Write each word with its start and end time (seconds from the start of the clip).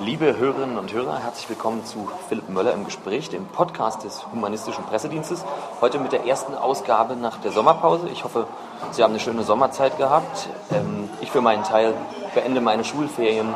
Liebe 0.00 0.36
Hörerinnen 0.36 0.76
und 0.76 0.92
Hörer, 0.92 1.20
herzlich 1.22 1.48
willkommen 1.48 1.84
zu 1.84 2.10
Philipp 2.28 2.48
Möller 2.48 2.72
im 2.72 2.84
Gespräch, 2.84 3.28
dem 3.28 3.46
Podcast 3.46 4.02
des 4.02 4.26
Humanistischen 4.32 4.84
Pressedienstes. 4.84 5.44
Heute 5.80 6.00
mit 6.00 6.10
der 6.10 6.26
ersten 6.26 6.52
Ausgabe 6.54 7.14
nach 7.14 7.38
der 7.38 7.52
Sommerpause. 7.52 8.08
Ich 8.08 8.24
hoffe, 8.24 8.48
Sie 8.90 9.04
haben 9.04 9.12
eine 9.12 9.20
schöne 9.20 9.44
Sommerzeit 9.44 9.96
gehabt. 9.96 10.48
Ähm, 10.72 11.08
ich 11.20 11.30
für 11.30 11.40
meinen 11.40 11.62
Teil 11.62 11.94
beende 12.34 12.60
meine 12.60 12.82
Schulferien 12.84 13.54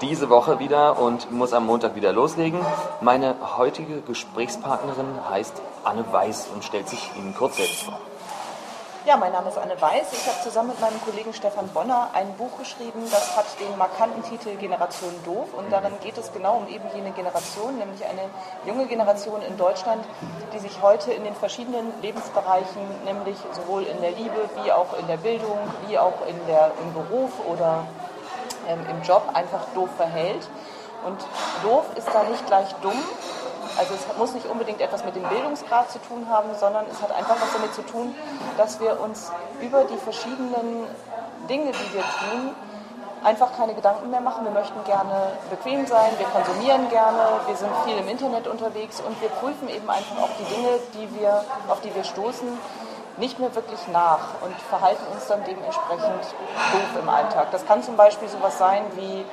diese 0.00 0.30
Woche 0.30 0.60
wieder 0.60 1.00
und 1.00 1.32
muss 1.32 1.52
am 1.52 1.66
Montag 1.66 1.96
wieder 1.96 2.12
loslegen. 2.12 2.60
Meine 3.00 3.34
heutige 3.56 4.00
Gesprächspartnerin 4.00 5.28
heißt 5.28 5.60
Anne 5.82 6.04
Weiß 6.12 6.50
und 6.54 6.62
stellt 6.62 6.88
sich 6.88 7.10
Ihnen 7.18 7.34
kurz 7.34 7.56
selbst 7.56 7.82
vor. 7.82 7.98
Ja, 9.06 9.18
mein 9.18 9.32
Name 9.32 9.50
ist 9.50 9.58
Anne 9.58 9.78
Weiß. 9.78 10.14
Ich 10.14 10.26
habe 10.26 10.40
zusammen 10.42 10.70
mit 10.70 10.80
meinem 10.80 10.98
Kollegen 11.04 11.34
Stefan 11.34 11.68
Bonner 11.68 12.08
ein 12.14 12.32
Buch 12.38 12.56
geschrieben, 12.56 13.02
das 13.10 13.36
hat 13.36 13.44
den 13.60 13.76
markanten 13.76 14.22
Titel 14.22 14.56
Generation 14.56 15.12
Doof. 15.26 15.52
Und 15.52 15.70
darin 15.70 15.92
geht 16.02 16.16
es 16.16 16.32
genau 16.32 16.56
um 16.56 16.68
eben 16.68 16.84
jene 16.94 17.10
Generation, 17.10 17.76
nämlich 17.76 18.02
eine 18.06 18.22
junge 18.64 18.86
Generation 18.86 19.42
in 19.42 19.58
Deutschland, 19.58 20.02
die 20.54 20.58
sich 20.58 20.80
heute 20.80 21.12
in 21.12 21.22
den 21.22 21.34
verschiedenen 21.34 21.92
Lebensbereichen, 22.00 22.80
nämlich 23.04 23.36
sowohl 23.52 23.82
in 23.82 24.00
der 24.00 24.12
Liebe 24.12 24.48
wie 24.62 24.72
auch 24.72 24.98
in 24.98 25.06
der 25.06 25.18
Bildung, 25.18 25.58
wie 25.86 25.98
auch 25.98 26.26
in 26.26 26.46
der, 26.46 26.70
im 26.80 26.94
Beruf 26.94 27.32
oder 27.46 27.86
ähm, 28.66 28.86
im 28.90 29.02
Job 29.02 29.28
einfach 29.34 29.66
doof 29.74 29.90
verhält. 29.98 30.48
Und 31.04 31.20
doof 31.62 31.84
ist 31.94 32.08
da 32.10 32.22
nicht 32.22 32.46
gleich 32.46 32.72
dumm, 32.80 33.02
also 33.78 33.94
es 33.94 34.16
muss 34.16 34.34
nicht 34.34 34.46
unbedingt 34.46 34.80
etwas 34.80 35.04
mit 35.04 35.16
dem 35.16 35.24
Bildungsgrad 35.24 35.90
zu 35.90 35.98
tun 36.00 36.26
haben, 36.30 36.50
sondern 36.58 36.86
es 36.90 37.02
hat 37.02 37.12
einfach 37.12 37.36
was 37.40 37.52
damit 37.52 37.74
zu 37.74 37.82
tun, 37.82 38.14
dass 38.56 38.80
wir 38.80 39.00
uns 39.00 39.32
über 39.60 39.84
die 39.84 39.96
verschiedenen 39.96 40.86
Dinge, 41.48 41.72
die 41.72 41.94
wir 41.94 42.02
tun, 42.02 42.54
einfach 43.24 43.56
keine 43.56 43.74
Gedanken 43.74 44.10
mehr 44.10 44.20
machen. 44.20 44.44
Wir 44.44 44.52
möchten 44.52 44.82
gerne 44.84 45.32
bequem 45.50 45.86
sein, 45.86 46.10
wir 46.18 46.26
konsumieren 46.26 46.88
gerne, 46.90 47.40
wir 47.46 47.56
sind 47.56 47.70
viel 47.84 47.96
im 47.96 48.08
Internet 48.08 48.46
unterwegs 48.46 49.00
und 49.00 49.20
wir 49.20 49.30
prüfen 49.30 49.68
eben 49.68 49.88
einfach 49.88 50.18
auch 50.22 50.30
die 50.38 50.54
Dinge, 50.54 50.78
die 50.94 51.20
wir, 51.20 51.44
auf 51.68 51.80
die 51.80 51.94
wir 51.94 52.04
stoßen, 52.04 52.48
nicht 53.16 53.38
mehr 53.38 53.54
wirklich 53.54 53.80
nach 53.92 54.40
und 54.42 54.54
verhalten 54.68 55.04
uns 55.12 55.26
dann 55.26 55.42
dementsprechend 55.44 56.22
doof 56.72 57.00
im 57.00 57.08
Alltag. 57.08 57.50
Das 57.52 57.64
kann 57.66 57.82
zum 57.82 57.96
Beispiel 57.96 58.28
sowas 58.28 58.58
sein 58.58 58.82
wie 58.96 59.24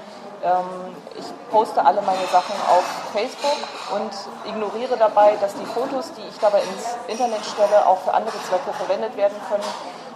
ich 1.17 1.25
poste 1.51 1.85
alle 1.85 2.01
meine 2.01 2.25
Sachen 2.31 2.55
auf 2.69 2.83
Facebook 3.13 3.57
und 3.93 4.49
ignoriere 4.49 4.97
dabei, 4.97 5.35
dass 5.39 5.53
die 5.53 5.65
Fotos, 5.65 6.11
die 6.13 6.27
ich 6.27 6.39
dabei 6.39 6.61
ins 6.61 6.97
Internet 7.07 7.45
stelle, 7.45 7.85
auch 7.85 7.99
für 7.99 8.13
andere 8.13 8.37
Zwecke 8.49 8.73
verwendet 8.73 9.15
werden 9.17 9.37
können 9.49 9.63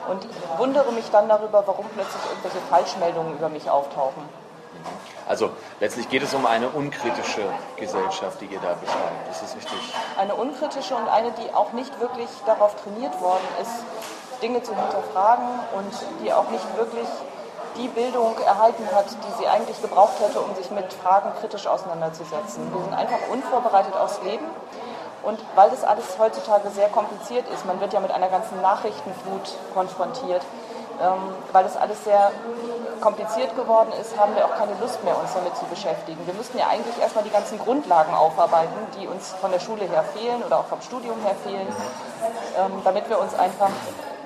und 0.07 0.27
wundere 0.57 0.91
mich 0.93 1.09
dann 1.11 1.29
darüber, 1.29 1.63
warum 1.67 1.85
plötzlich 1.89 2.23
irgendwelche 2.29 2.59
Falschmeldungen 2.69 3.33
über 3.33 3.49
mich 3.49 3.69
auftauchen. 3.69 4.27
Also 5.27 5.49
letztlich 5.79 6.09
geht 6.09 6.21
es 6.21 6.33
um 6.33 6.45
eine 6.45 6.69
unkritische 6.69 7.41
Gesellschaft, 7.77 8.41
die 8.41 8.45
ihr 8.45 8.59
da 8.59 8.73
beschreibt. 8.73 9.27
Das 9.29 9.41
ist 9.41 9.55
richtig. 9.55 9.93
Eine 10.17 10.35
unkritische 10.35 10.95
und 10.95 11.07
eine, 11.07 11.31
die 11.31 11.53
auch 11.53 11.71
nicht 11.73 11.99
wirklich 11.99 12.29
darauf 12.45 12.75
trainiert 12.75 13.19
worden 13.21 13.47
ist, 13.61 13.83
Dinge 14.41 14.61
zu 14.61 14.75
hinterfragen 14.75 15.47
und 15.75 15.93
die 16.23 16.31
auch 16.31 16.49
nicht 16.49 16.77
wirklich 16.77 17.07
die 17.77 17.87
Bildung 17.87 18.37
erhalten 18.39 18.87
hat, 18.93 19.05
die 19.09 19.33
sie 19.37 19.47
eigentlich 19.47 19.81
gebraucht 19.81 20.19
hätte, 20.19 20.39
um 20.39 20.55
sich 20.55 20.71
mit 20.71 20.91
Fragen 20.93 21.31
kritisch 21.39 21.67
auseinanderzusetzen. 21.67 22.71
Wir 22.73 22.83
sind 22.83 22.93
einfach 22.93 23.19
unvorbereitet 23.31 23.95
aufs 23.95 24.21
Leben. 24.23 24.45
Und 25.23 25.39
weil 25.55 25.71
das 25.71 25.83
alles 25.83 26.05
heutzutage 26.19 26.69
sehr 26.69 26.87
kompliziert 26.89 27.45
ist, 27.49 27.65
man 27.65 27.81
wird 27.81 27.93
ja 27.93 27.99
mit 27.99 28.11
einer 28.11 28.29
ganzen 28.29 28.61
Nachrichtenflut 28.61 29.57
konfrontiert, 29.73 30.43
ähm, 31.01 31.33
weil 31.51 31.63
das 31.63 31.75
alles 31.75 32.03
sehr 32.03 32.31
kompliziert 33.01 33.55
geworden 33.55 33.91
ist, 33.99 34.17
haben 34.17 34.35
wir 34.35 34.45
auch 34.45 34.55
keine 34.55 34.73
Lust 34.79 35.03
mehr, 35.03 35.17
uns 35.19 35.33
damit 35.33 35.55
zu 35.57 35.65
beschäftigen. 35.65 36.19
Wir 36.25 36.33
müssten 36.35 36.59
ja 36.59 36.67
eigentlich 36.67 36.97
erstmal 37.01 37.23
die 37.23 37.31
ganzen 37.31 37.57
Grundlagen 37.57 38.13
aufarbeiten, 38.13 38.77
die 38.99 39.07
uns 39.07 39.33
von 39.41 39.51
der 39.51 39.59
Schule 39.59 39.85
her 39.85 40.03
fehlen 40.03 40.43
oder 40.43 40.59
auch 40.59 40.65
vom 40.65 40.81
Studium 40.81 41.19
her 41.23 41.35
fehlen, 41.43 41.67
ähm, 42.57 42.81
damit 42.83 43.09
wir 43.09 43.19
uns 43.19 43.33
einfach 43.33 43.71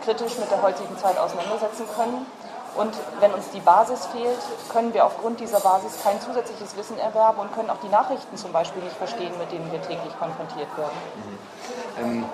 kritisch 0.04 0.38
mit 0.38 0.52
der 0.52 0.62
heutigen 0.62 0.98
Zeit 0.98 1.18
auseinandersetzen 1.18 1.86
können. 1.96 2.26
Und 2.76 2.94
wenn 3.20 3.34
uns 3.34 3.50
die 3.50 3.60
Basis 3.60 4.06
fehlt, 4.08 4.40
können 4.72 4.94
wir 4.94 5.06
aufgrund 5.06 5.40
dieser 5.40 5.60
Basis 5.60 6.02
kein 6.04 6.20
zusätzliches 6.22 6.76
Wissen 6.78 6.98
erwerben 6.98 7.40
und 7.40 7.54
können 7.54 7.70
auch 7.70 7.80
die 7.84 7.90
Nachrichten 7.90 8.38
zum 8.38 8.52
Beispiel 8.52 8.84
nicht 8.84 8.96
verstehen, 8.96 9.34
mit 9.38 9.52
denen 9.52 9.72
wir 9.72 9.82
täglich 9.82 10.18
konfrontiert 10.18 10.70
werden. 10.78 10.98
Mhm. 11.16 12.04
Ähm, 12.04 12.26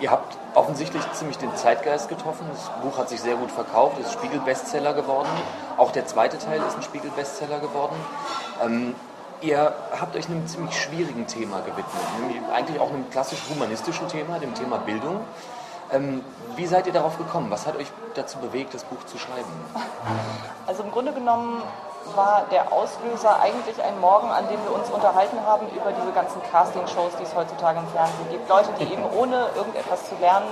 ihr 0.00 0.10
habt 0.10 0.36
offensichtlich 0.54 1.02
ziemlich 1.12 1.38
den 1.38 1.54
Zeitgeist 1.56 2.08
getroffen. 2.08 2.46
Das 2.52 2.70
Buch 2.82 2.98
hat 2.98 3.08
sich 3.08 3.20
sehr 3.20 3.36
gut 3.36 3.50
verkauft, 3.50 3.98
ist 3.98 4.12
Spiegel-Bestseller 4.12 4.94
geworden. 4.94 5.28
Auch 5.76 5.92
der 5.92 6.06
zweite 6.06 6.38
Teil 6.38 6.60
ist 6.66 6.76
ein 6.76 6.82
Spiegel-Bestseller 6.82 7.60
geworden. 7.60 7.96
Ähm, 8.62 8.94
ihr 9.40 9.74
habt 10.00 10.16
euch 10.16 10.26
einem 10.26 10.46
ziemlich 10.46 10.80
schwierigen 10.80 11.26
Thema 11.26 11.60
gewidmet, 11.60 11.86
nämlich 12.20 12.40
eigentlich 12.52 12.80
auch 12.80 12.90
einem 12.90 13.08
klassisch 13.10 13.40
humanistischen 13.50 14.08
Thema, 14.08 14.38
dem 14.38 14.54
Thema 14.54 14.78
Bildung. 14.78 15.20
Ähm, 15.92 16.24
wie 16.56 16.66
seid 16.66 16.86
ihr 16.86 16.92
darauf 16.92 17.18
gekommen? 17.18 17.50
Was 17.50 17.66
hat 17.66 17.76
euch 17.76 17.90
dazu 18.14 18.38
bewegt, 18.38 18.74
das 18.74 18.84
Buch 18.84 19.04
zu 19.06 19.18
schreiben? 19.18 19.50
Also 20.64 20.84
im 20.84 20.92
Grunde 20.92 21.12
genommen 21.12 21.60
war 22.14 22.44
der 22.52 22.72
Auslöser 22.72 23.40
eigentlich 23.40 23.82
ein 23.82 23.98
Morgen, 24.00 24.30
an 24.30 24.46
dem 24.48 24.62
wir 24.64 24.72
uns 24.72 24.88
unterhalten 24.90 25.38
haben 25.44 25.66
über 25.74 25.90
diese 25.90 26.12
ganzen 26.12 26.40
Casting-Shows, 26.50 27.16
die 27.18 27.24
es 27.24 27.34
heutzutage 27.34 27.80
im 27.80 27.88
Fernsehen 27.88 28.30
gibt. 28.30 28.48
Leute, 28.48 28.70
die 28.78 28.84
eben 28.92 29.04
ohne 29.18 29.48
irgendetwas 29.56 30.08
zu 30.08 30.14
lernen 30.20 30.46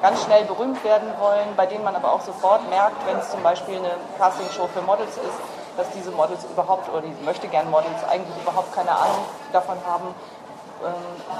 ganz 0.00 0.24
schnell 0.24 0.44
berühmt 0.44 0.82
werden 0.82 1.12
wollen, 1.20 1.54
bei 1.56 1.66
denen 1.66 1.84
man 1.84 1.94
aber 1.94 2.12
auch 2.12 2.22
sofort 2.22 2.68
merkt, 2.70 3.06
wenn 3.06 3.18
es 3.18 3.30
zum 3.30 3.42
Beispiel 3.42 3.76
eine 3.76 3.92
Casting-Show 4.18 4.68
für 4.72 4.80
Models 4.82 5.16
ist, 5.16 5.38
dass 5.76 5.90
diese 5.90 6.10
Models 6.10 6.44
überhaupt 6.44 6.88
oder 6.88 7.02
diese 7.02 7.22
möchte 7.22 7.48
gern 7.48 7.70
Models 7.70 8.02
eigentlich 8.08 8.36
überhaupt 8.42 8.74
keine 8.74 8.92
Ahnung 8.92 9.24
davon 9.52 9.76
haben, 9.86 10.14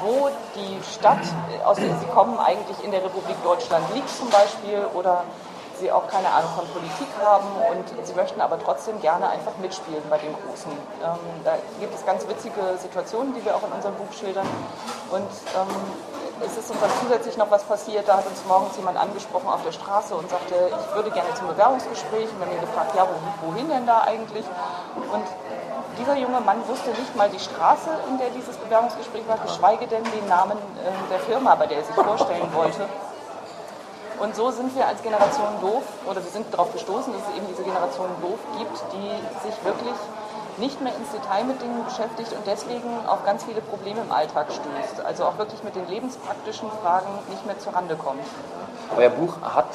wo 0.03 0.29
die 0.55 0.79
Stadt, 0.95 1.21
aus 1.65 1.79
der 1.79 1.97
sie 1.97 2.07
kommen, 2.07 2.39
eigentlich 2.39 2.83
in 2.85 2.91
der 2.91 3.05
Republik 3.05 3.37
Deutschland 3.43 3.85
liegt 3.95 4.11
zum 4.11 4.29
Beispiel 4.31 4.87
oder 4.95 5.25
sie 5.81 5.91
auch 5.91 6.07
keine 6.09 6.29
Ahnung 6.29 6.51
von 6.55 6.69
Politik 6.69 7.09
haben 7.25 7.49
und 7.71 8.07
sie 8.07 8.15
möchten 8.15 8.41
aber 8.41 8.59
trotzdem 8.59 9.01
gerne 9.01 9.29
einfach 9.29 9.57
mitspielen 9.61 10.03
bei 10.11 10.19
den 10.19 10.35
Großen. 10.35 10.71
Ähm, 10.71 11.19
da 11.43 11.57
gibt 11.81 11.95
es 11.95 12.05
ganz 12.05 12.29
witzige 12.29 12.77
Situationen, 12.77 13.35
die 13.35 13.45
wir 13.45 13.57
auch 13.57 13.63
in 13.65 13.73
unserem 13.73 13.95
Buch 13.95 14.13
schildern. 14.13 14.47
Und 15.11 15.31
ähm, 15.57 15.75
es 16.45 16.57
ist 16.57 16.71
uns 16.71 16.81
dann 16.81 16.91
zusätzlich 17.03 17.37
noch 17.37 17.51
was 17.51 17.65
passiert, 17.65 18.09
da 18.09 18.17
hat 18.19 18.27
uns 18.27 18.45
morgens 18.47 18.77
jemand 18.77 18.99
angesprochen 18.99 19.49
auf 19.49 19.63
der 19.65 19.73
Straße 19.73 20.15
und 20.15 20.29
sagte, 20.31 20.55
ich 20.69 20.95
würde 20.95 21.11
gerne 21.11 21.35
zum 21.35 21.49
Bewerbungsgespräch 21.49 22.29
und 22.33 22.41
dann 22.41 22.49
mir 22.49 22.61
gefragt, 22.61 22.95
ja, 22.97 23.07
wohin 23.43 23.69
denn 23.69 23.87
da 23.87 24.03
eigentlich? 24.03 24.45
Und 24.97 25.27
dieser 26.01 26.17
junge 26.17 26.41
Mann 26.41 26.67
wusste 26.67 26.91
nicht 26.91 27.15
mal 27.15 27.29
die 27.29 27.39
Straße, 27.39 27.91
in 28.09 28.19
der 28.19 28.31
dieses 28.31 28.57
Bewerbungsgespräch 28.57 29.29
war, 29.29 29.39
geschweige 29.39 29.87
denn 29.87 30.03
den 30.03 30.27
Namen 30.29 30.57
äh, 30.57 31.11
der 31.11 31.21
Firma, 31.21 31.55
bei 31.55 31.67
der 31.67 31.79
er 31.79 31.85
sich 31.85 31.95
vorstellen 31.95 32.49
wollte. 32.55 32.89
Und 34.19 34.35
so 34.37 34.51
sind 34.51 34.75
wir 34.77 34.87
als 34.87 35.03
Generation 35.03 35.61
doof, 35.61 35.83
oder 36.07 36.23
wir 36.25 36.31
sind 36.31 36.53
darauf 36.53 36.73
gestoßen, 36.73 37.13
dass 37.13 37.23
es 37.29 37.37
eben 37.37 37.47
diese 37.49 37.63
Generation 37.63 38.09
doof 38.21 38.39
gibt, 38.59 38.77
die 38.93 39.49
sich 39.49 39.57
wirklich 39.65 39.97
nicht 40.59 40.81
mehr 40.81 40.95
ins 40.95 41.11
Detail 41.13 41.45
mit 41.45 41.61
Dingen 41.63 41.85
beschäftigt 41.85 42.33
und 42.33 42.47
deswegen 42.47 43.07
auf 43.07 43.25
ganz 43.25 43.45
viele 43.45 43.61
Probleme 43.63 44.01
im 44.01 44.13
Alltag 44.13 44.49
stößt. 44.53 45.05
Also 45.05 45.25
auch 45.25 45.39
wirklich 45.39 45.63
mit 45.63 45.75
den 45.75 45.89
lebenspraktischen 45.89 46.71
Fragen 46.83 47.09
nicht 47.29 47.47
mehr 47.47 47.59
zurande 47.59 47.97
kommt. 47.97 48.25
Euer 48.97 49.09
Buch 49.09 49.41
hat, 49.43 49.73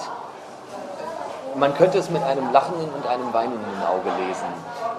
man 1.56 1.74
könnte 1.76 1.98
es 1.98 2.10
mit 2.10 2.22
einem 2.22 2.52
lachenden 2.52 2.94
und 2.94 3.08
einem 3.08 3.34
weinenden 3.34 3.82
Auge 3.88 4.10
lesen 4.28 4.46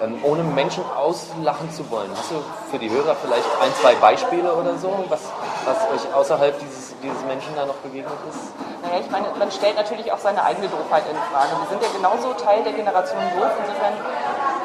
ähm, 0.01 0.19
ohne 0.23 0.43
Menschen 0.43 0.83
auslachen 0.95 1.71
zu 1.71 1.89
wollen. 1.89 2.09
Hast 2.15 2.31
du 2.31 2.35
für 2.69 2.77
die 2.77 2.89
Hörer 2.89 3.15
vielleicht 3.15 3.47
ein, 3.61 3.73
zwei 3.81 3.95
Beispiele 3.95 4.53
oder 4.53 4.77
so, 4.77 4.93
was, 5.09 5.21
was 5.65 5.77
euch 5.89 6.13
außerhalb 6.13 6.59
dieses, 6.59 6.93
dieses 7.01 7.23
Menschen 7.25 7.55
da 7.55 7.65
noch 7.65 7.75
begegnet 7.75 8.13
ist? 8.29 8.53
Naja, 8.83 9.01
ich 9.01 9.09
meine, 9.09 9.27
man 9.37 9.51
stellt 9.51 9.75
natürlich 9.75 10.11
auch 10.11 10.19
seine 10.19 10.43
eigene 10.43 10.67
Doofheit 10.67 11.03
in 11.09 11.17
Frage. 11.33 11.49
Wir 11.59 11.69
sind 11.69 11.81
ja 11.81 11.89
genauso 11.95 12.33
Teil 12.33 12.63
der 12.63 12.73
Generation 12.73 13.19
Doof. 13.35 13.51
Insofern 13.59 13.93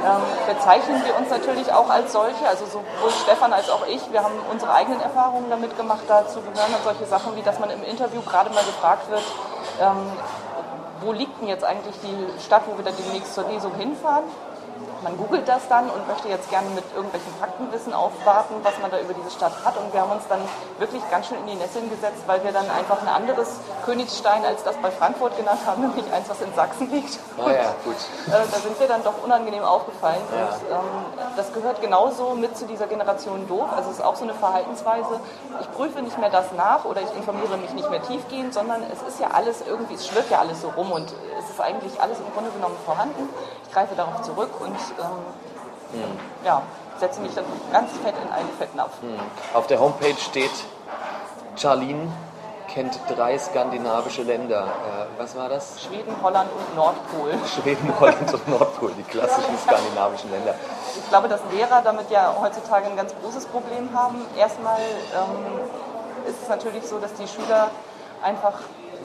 ähm, 0.05 0.23
bezeichnen 0.47 1.03
wir 1.05 1.17
uns 1.17 1.31
natürlich 1.31 1.73
auch 1.73 1.89
als 1.89 2.13
solche. 2.13 2.47
Also 2.47 2.67
sowohl 2.67 3.11
Stefan 3.23 3.53
als 3.53 3.71
auch 3.71 3.87
ich, 3.87 4.01
wir 4.13 4.23
haben 4.23 4.35
unsere 4.51 4.73
eigenen 4.73 5.01
Erfahrungen 5.01 5.49
damit 5.49 5.77
gemacht. 5.77 6.03
Dazu 6.09 6.41
gehören 6.41 6.73
dann 6.73 6.83
solche 6.85 7.07
Sachen 7.07 7.37
wie, 7.37 7.43
dass 7.43 7.59
man 7.59 7.71
im 7.71 7.83
Interview 7.85 8.21
gerade 8.23 8.51
mal 8.51 8.65
gefragt 8.65 9.11
wird, 9.11 9.25
ähm, 9.81 10.13
wo 11.01 11.13
liegt 11.13 11.41
denn 11.41 11.49
jetzt 11.49 11.65
eigentlich 11.65 11.97
die 12.03 12.41
Stadt, 12.45 12.63
wo 12.67 12.77
wir 12.77 12.85
dann 12.85 12.95
demnächst 12.97 13.35
zur 13.35 13.49
Lesung 13.49 13.75
hinfahren? 13.75 14.25
Man 15.03 15.17
googelt 15.17 15.49
das 15.49 15.69
dann 15.69 15.91
und 15.91 16.07
möchte 16.09 16.29
jetzt 16.29 16.51
gerne 16.51 16.69
mit 16.71 16.85
irgendwelchen 16.95 17.33
Faktenwissen 17.41 17.93
aufwarten, 17.93 18.55
was 18.63 18.79
man 18.81 18.91
da 18.91 19.01
über 19.01 19.15
diese 19.15 19.31
Stadt 19.31 19.53
hat. 19.65 19.77
Und 19.77 19.93
wir 19.93 20.01
haben 20.01 20.13
uns 20.13 20.27
dann 20.29 20.41
wirklich 20.79 21.03
ganz 21.11 21.29
schön 21.29 21.39
in 21.39 21.47
die 21.47 21.55
Nesseln 21.55 21.91
gesetzt, 21.91 22.23
weil 22.27 22.43
wir 22.45 22.53
dann 22.53 22.69
einfach 22.71 23.01
ein 23.03 23.09
anderes 23.09 23.61
Königstein 23.85 24.45
als 24.45 24.63
das 24.65 24.77
bei 24.77 24.91
Frankfurt 24.91 25.37
genannt 25.37 25.61
haben, 25.67 25.83
nämlich 25.89 26.13
eins, 26.13 26.29
was 26.29 26.41
in 26.41 26.53
Sachsen 26.55 26.91
liegt. 26.91 27.19
Oh 27.39 27.49
ja, 27.49 27.75
gut. 27.85 27.97
Äh, 28.27 28.31
da 28.31 28.59
sind 28.59 28.79
wir 28.79 28.89
dann 28.89 29.03
doch 29.03 29.23
unangenehm 29.23 29.65
aufgefallen. 29.65 30.23
Ja. 30.31 30.47
Und 30.47 30.87
ähm, 30.87 31.35
das 31.37 31.53
gehört 31.53 31.81
genauso 31.81 32.35
mit 32.35 32.57
zu 32.57 32.67
dieser 32.67 32.87
Generation 32.87 33.49
doof. 33.49 33.69
Also 33.75 33.91
es 33.91 33.99
ist 33.99 34.05
auch 34.05 34.17
so 34.17 34.25
eine 34.25 34.35
Verhaltensweise. 34.35 35.21
Ich 35.61 35.71
prüfe 35.73 36.03
nicht 36.03 36.19
mehr 36.19 36.31
das 36.31 36.53
nach 36.53 36.85
oder 36.85 37.01
ich 37.01 37.15
informiere 37.17 37.57
mich 37.57 37.73
nicht 37.73 37.91
mehr 37.91 38.03
tiefgehend, 38.03 38.55
sondern 38.55 38.83
es 38.85 39.03
ist 39.03 39.21
ja 39.21 39.29
alles 39.33 39.63
irgendwie, 39.67 39.95
es 39.95 40.07
schwirrt 40.07 40.31
ja 40.31 40.39
alles 40.41 40.63
so 40.63 40.69
rum 40.71 40.93
und 40.93 41.13
es 41.39 41.51
ist 41.51 41.61
eigentlich 41.61 42.01
alles 42.01 42.19
im 42.19 42.33
Grunde 42.35 42.51
genommen 42.51 42.77
vorhanden. 42.85 43.29
Ich 43.65 43.73
greife 43.73 43.95
darauf 43.95 44.23
zurück 44.23 44.51
und 44.61 44.72
ähm, 45.01 46.01
mhm. 46.01 46.19
ja, 46.45 46.63
setze 46.99 47.21
mich 47.21 47.35
dann 47.35 47.45
ganz 47.73 47.91
fett 48.03 48.15
in 48.25 48.33
einen 48.33 48.49
Fettnapf. 48.59 48.93
Hm. 49.01 49.19
Auf 49.55 49.67
der 49.67 49.81
Homepage 49.81 50.17
steht, 50.17 50.53
Charlene 51.57 52.09
kennt 52.73 52.99
drei 53.09 53.39
skandinavische 53.39 54.23
Länder. 54.23 54.65
Äh, 54.65 55.21
was 55.21 55.37
war 55.37 55.49
das? 55.49 55.83
Schweden, 55.83 56.15
Holland 56.23 56.51
und 56.53 56.77
Nordpol. 56.77 57.33
Schweden, 57.55 57.93
Holland 58.01 58.33
und 58.33 58.49
Nordpol, 58.49 58.93
die 58.97 59.03
klassischen 59.03 59.59
skandinavischen 59.59 60.31
Länder. 60.31 60.55
Ich 60.97 61.09
glaube, 61.09 61.29
dass 61.29 61.41
Lehrer 61.53 61.83
damit 61.83 62.11
ja 62.11 62.35
heutzutage 62.41 62.87
ein 62.87 62.97
ganz 62.97 63.15
großes 63.23 63.47
Problem 63.47 63.91
haben. 63.95 64.25
Erstmal 64.37 64.81
ähm, 64.81 65.61
ist 66.29 66.43
es 66.43 66.49
natürlich 66.49 66.85
so, 66.87 66.99
dass 66.99 67.13
die 67.15 67.27
Schüler 67.27 67.71
einfach 68.23 68.55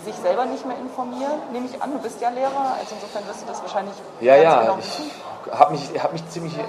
sich 0.06 0.16
selber 0.16 0.46
nicht 0.46 0.66
mehr 0.66 0.78
informieren, 0.78 1.42
nehme 1.52 1.66
ich 1.66 1.82
an. 1.82 1.92
Du 1.92 2.00
bist 2.00 2.22
ja 2.22 2.30
Lehrer, 2.30 2.78
also 2.80 2.96
insofern 2.96 3.28
wirst 3.28 3.42
du 3.42 3.48
das 3.48 3.62
wahrscheinlich 3.62 3.96
ja, 4.22 4.36
ganz 4.36 4.44
ja, 4.44 4.62
genau 4.62 4.78
wissen. 4.78 5.06
Ich 5.08 5.37
habe 5.52 5.74
mich, 5.74 5.82
hab 6.02 6.14
mich 6.14 6.28
ziemlich 6.30 6.58
äh, 6.58 6.62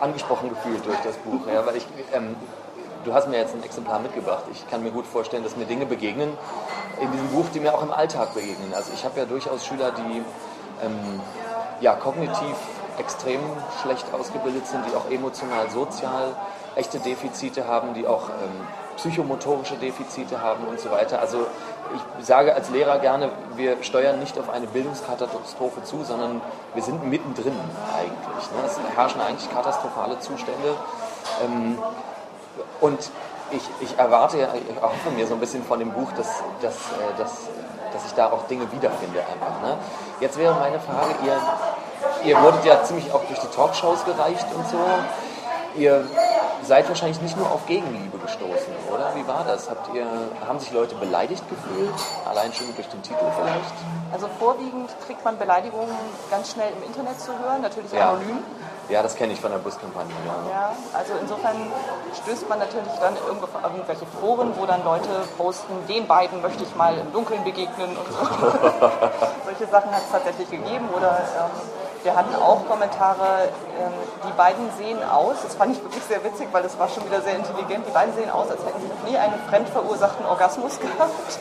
angesprochen 0.00 0.48
gefühlt 0.48 0.84
durch 0.86 0.98
das 1.04 1.16
Buch, 1.16 1.40
ja, 1.52 1.64
weil 1.66 1.76
ich, 1.76 1.86
ähm, 2.12 2.36
du 3.04 3.14
hast 3.14 3.28
mir 3.28 3.38
jetzt 3.38 3.54
ein 3.54 3.62
Exemplar 3.62 4.00
mitgebracht. 4.00 4.44
Ich 4.52 4.68
kann 4.68 4.82
mir 4.82 4.90
gut 4.90 5.06
vorstellen, 5.06 5.44
dass 5.44 5.56
mir 5.56 5.66
Dinge 5.66 5.86
begegnen 5.86 6.30
in 7.00 7.12
diesem 7.12 7.28
Buch, 7.28 7.46
die 7.54 7.60
mir 7.60 7.74
auch 7.74 7.82
im 7.82 7.92
Alltag 7.92 8.34
begegnen. 8.34 8.72
Also 8.74 8.92
ich 8.94 9.04
habe 9.04 9.18
ja 9.20 9.26
durchaus 9.26 9.64
Schüler, 9.64 9.92
die 9.92 10.22
ähm, 10.84 11.20
ja, 11.80 11.94
kognitiv 11.94 12.56
extrem 12.98 13.40
schlecht 13.82 14.06
ausgebildet 14.12 14.66
sind, 14.66 14.84
die 14.90 14.96
auch 14.96 15.10
emotional, 15.10 15.70
sozial 15.70 16.34
echte 16.74 16.98
Defizite 16.98 17.66
haben, 17.66 17.94
die 17.94 18.06
auch 18.06 18.28
ähm, 18.28 18.66
psychomotorische 18.96 19.76
Defizite 19.76 20.42
haben 20.42 20.64
und 20.64 20.80
so 20.80 20.90
weiter. 20.90 21.20
Also 21.20 21.46
ich 22.18 22.26
sage 22.26 22.54
als 22.54 22.70
Lehrer 22.70 22.98
gerne, 22.98 23.30
wir 23.56 23.82
steuern 23.82 24.18
nicht 24.18 24.38
auf 24.38 24.50
eine 24.50 24.66
Bildungskatastrophe 24.66 25.82
zu, 25.84 26.04
sondern 26.04 26.40
wir 26.74 26.82
sind 26.82 27.04
mittendrin 27.04 27.54
eigentlich. 27.96 28.50
Ne? 28.52 28.58
Es 28.66 28.78
herrschen 28.96 29.20
eigentlich 29.20 29.50
katastrophale 29.50 30.18
Zustände. 30.20 30.74
Ähm, 31.44 31.78
und 32.80 33.10
ich, 33.50 33.62
ich 33.80 33.98
erwarte 33.98 34.36
ich 34.36 34.82
hoffe 34.82 35.10
mir 35.16 35.26
so 35.26 35.34
ein 35.34 35.40
bisschen 35.40 35.64
von 35.64 35.78
dem 35.78 35.92
Buch, 35.92 36.10
dass, 36.12 36.42
dass, 36.60 36.74
äh, 36.74 37.18
dass, 37.18 37.32
dass 37.92 38.06
ich 38.06 38.12
da 38.14 38.30
auch 38.30 38.46
Dinge 38.46 38.70
wiederfinde 38.72 39.20
einfach. 39.20 39.62
Ne? 39.62 39.76
Jetzt 40.20 40.38
wäre 40.38 40.54
meine 40.54 40.78
Frage, 40.80 41.14
ihr, 41.24 42.30
ihr 42.30 42.42
wurdet 42.42 42.64
ja 42.64 42.82
ziemlich 42.84 43.12
auch 43.12 43.24
durch 43.24 43.38
die 43.38 43.48
Talkshows 43.48 44.04
gereicht 44.04 44.46
und 44.54 44.68
so. 44.68 44.78
Ihr 45.76 46.06
seid 46.62 46.88
wahrscheinlich 46.88 47.20
nicht 47.20 47.36
nur 47.36 47.50
auf 47.50 47.66
Gegenliebe 47.66 48.18
gestoßen, 48.18 48.72
oder? 48.92 49.14
Wie 49.14 49.26
war 49.26 49.44
das? 49.44 49.70
Habt 49.70 49.94
ihr, 49.94 50.06
haben 50.46 50.58
sich 50.58 50.72
Leute 50.72 50.94
beleidigt 50.94 51.44
gefühlt? 51.48 51.94
Allein 52.28 52.52
schon 52.52 52.74
durch 52.74 52.88
den 52.88 53.02
Titel 53.02 53.24
vielleicht? 53.36 53.74
Also 54.12 54.28
vorwiegend 54.38 54.90
kriegt 55.06 55.24
man 55.24 55.38
Beleidigungen 55.38 55.94
ganz 56.30 56.52
schnell 56.52 56.72
im 56.76 56.82
Internet 56.82 57.20
zu 57.20 57.32
hören, 57.38 57.62
natürlich 57.62 57.92
ja. 57.92 58.10
anonym. 58.10 58.38
Ja, 58.88 59.02
das 59.02 59.16
kenne 59.16 59.34
ich 59.34 59.40
von 59.40 59.50
der 59.50 59.58
Buskampagne. 59.58 60.14
Ja. 60.24 60.50
ja, 60.50 60.72
also 60.94 61.12
insofern 61.20 61.56
stößt 62.22 62.48
man 62.48 62.58
natürlich 62.58 62.92
dann 63.00 63.14
irgendwelche 63.62 64.06
Foren, 64.18 64.52
wo 64.56 64.64
dann 64.64 64.82
Leute 64.82 65.08
posten, 65.36 65.74
den 65.86 66.06
beiden 66.06 66.40
möchte 66.40 66.64
ich 66.64 66.74
mal 66.74 66.96
im 66.96 67.12
Dunkeln 67.12 67.44
begegnen 67.44 67.90
und 67.90 68.06
so. 68.10 68.18
Solche 69.44 69.66
Sachen 69.70 69.90
hat 69.90 70.02
es 70.02 70.10
tatsächlich 70.10 70.50
gegeben. 70.50 70.88
Oder 70.96 71.18
ähm, 71.18 71.50
wir 72.02 72.14
hatten 72.14 72.34
auch 72.36 72.66
Kommentare, 72.66 73.48
ähm, 73.80 73.92
die 74.26 74.32
beiden 74.36 74.70
sehen 74.76 74.98
aus, 75.02 75.36
das 75.42 75.54
fand 75.54 75.76
ich 75.76 75.82
wirklich 75.82 76.02
sehr 76.04 76.22
witzig, 76.24 76.48
weil 76.52 76.62
das 76.62 76.78
war 76.78 76.88
schon 76.88 77.04
wieder 77.04 77.20
sehr 77.20 77.36
intelligent, 77.36 77.86
die 77.86 77.92
beiden 77.92 78.14
sehen 78.14 78.30
aus, 78.30 78.50
als 78.50 78.64
hätten 78.64 78.80
sie 78.80 78.88
noch 78.88 79.10
nie 79.10 79.16
einen 79.16 79.38
fremdverursachten 79.48 80.24
Orgasmus 80.26 80.78
gehabt. 80.80 81.38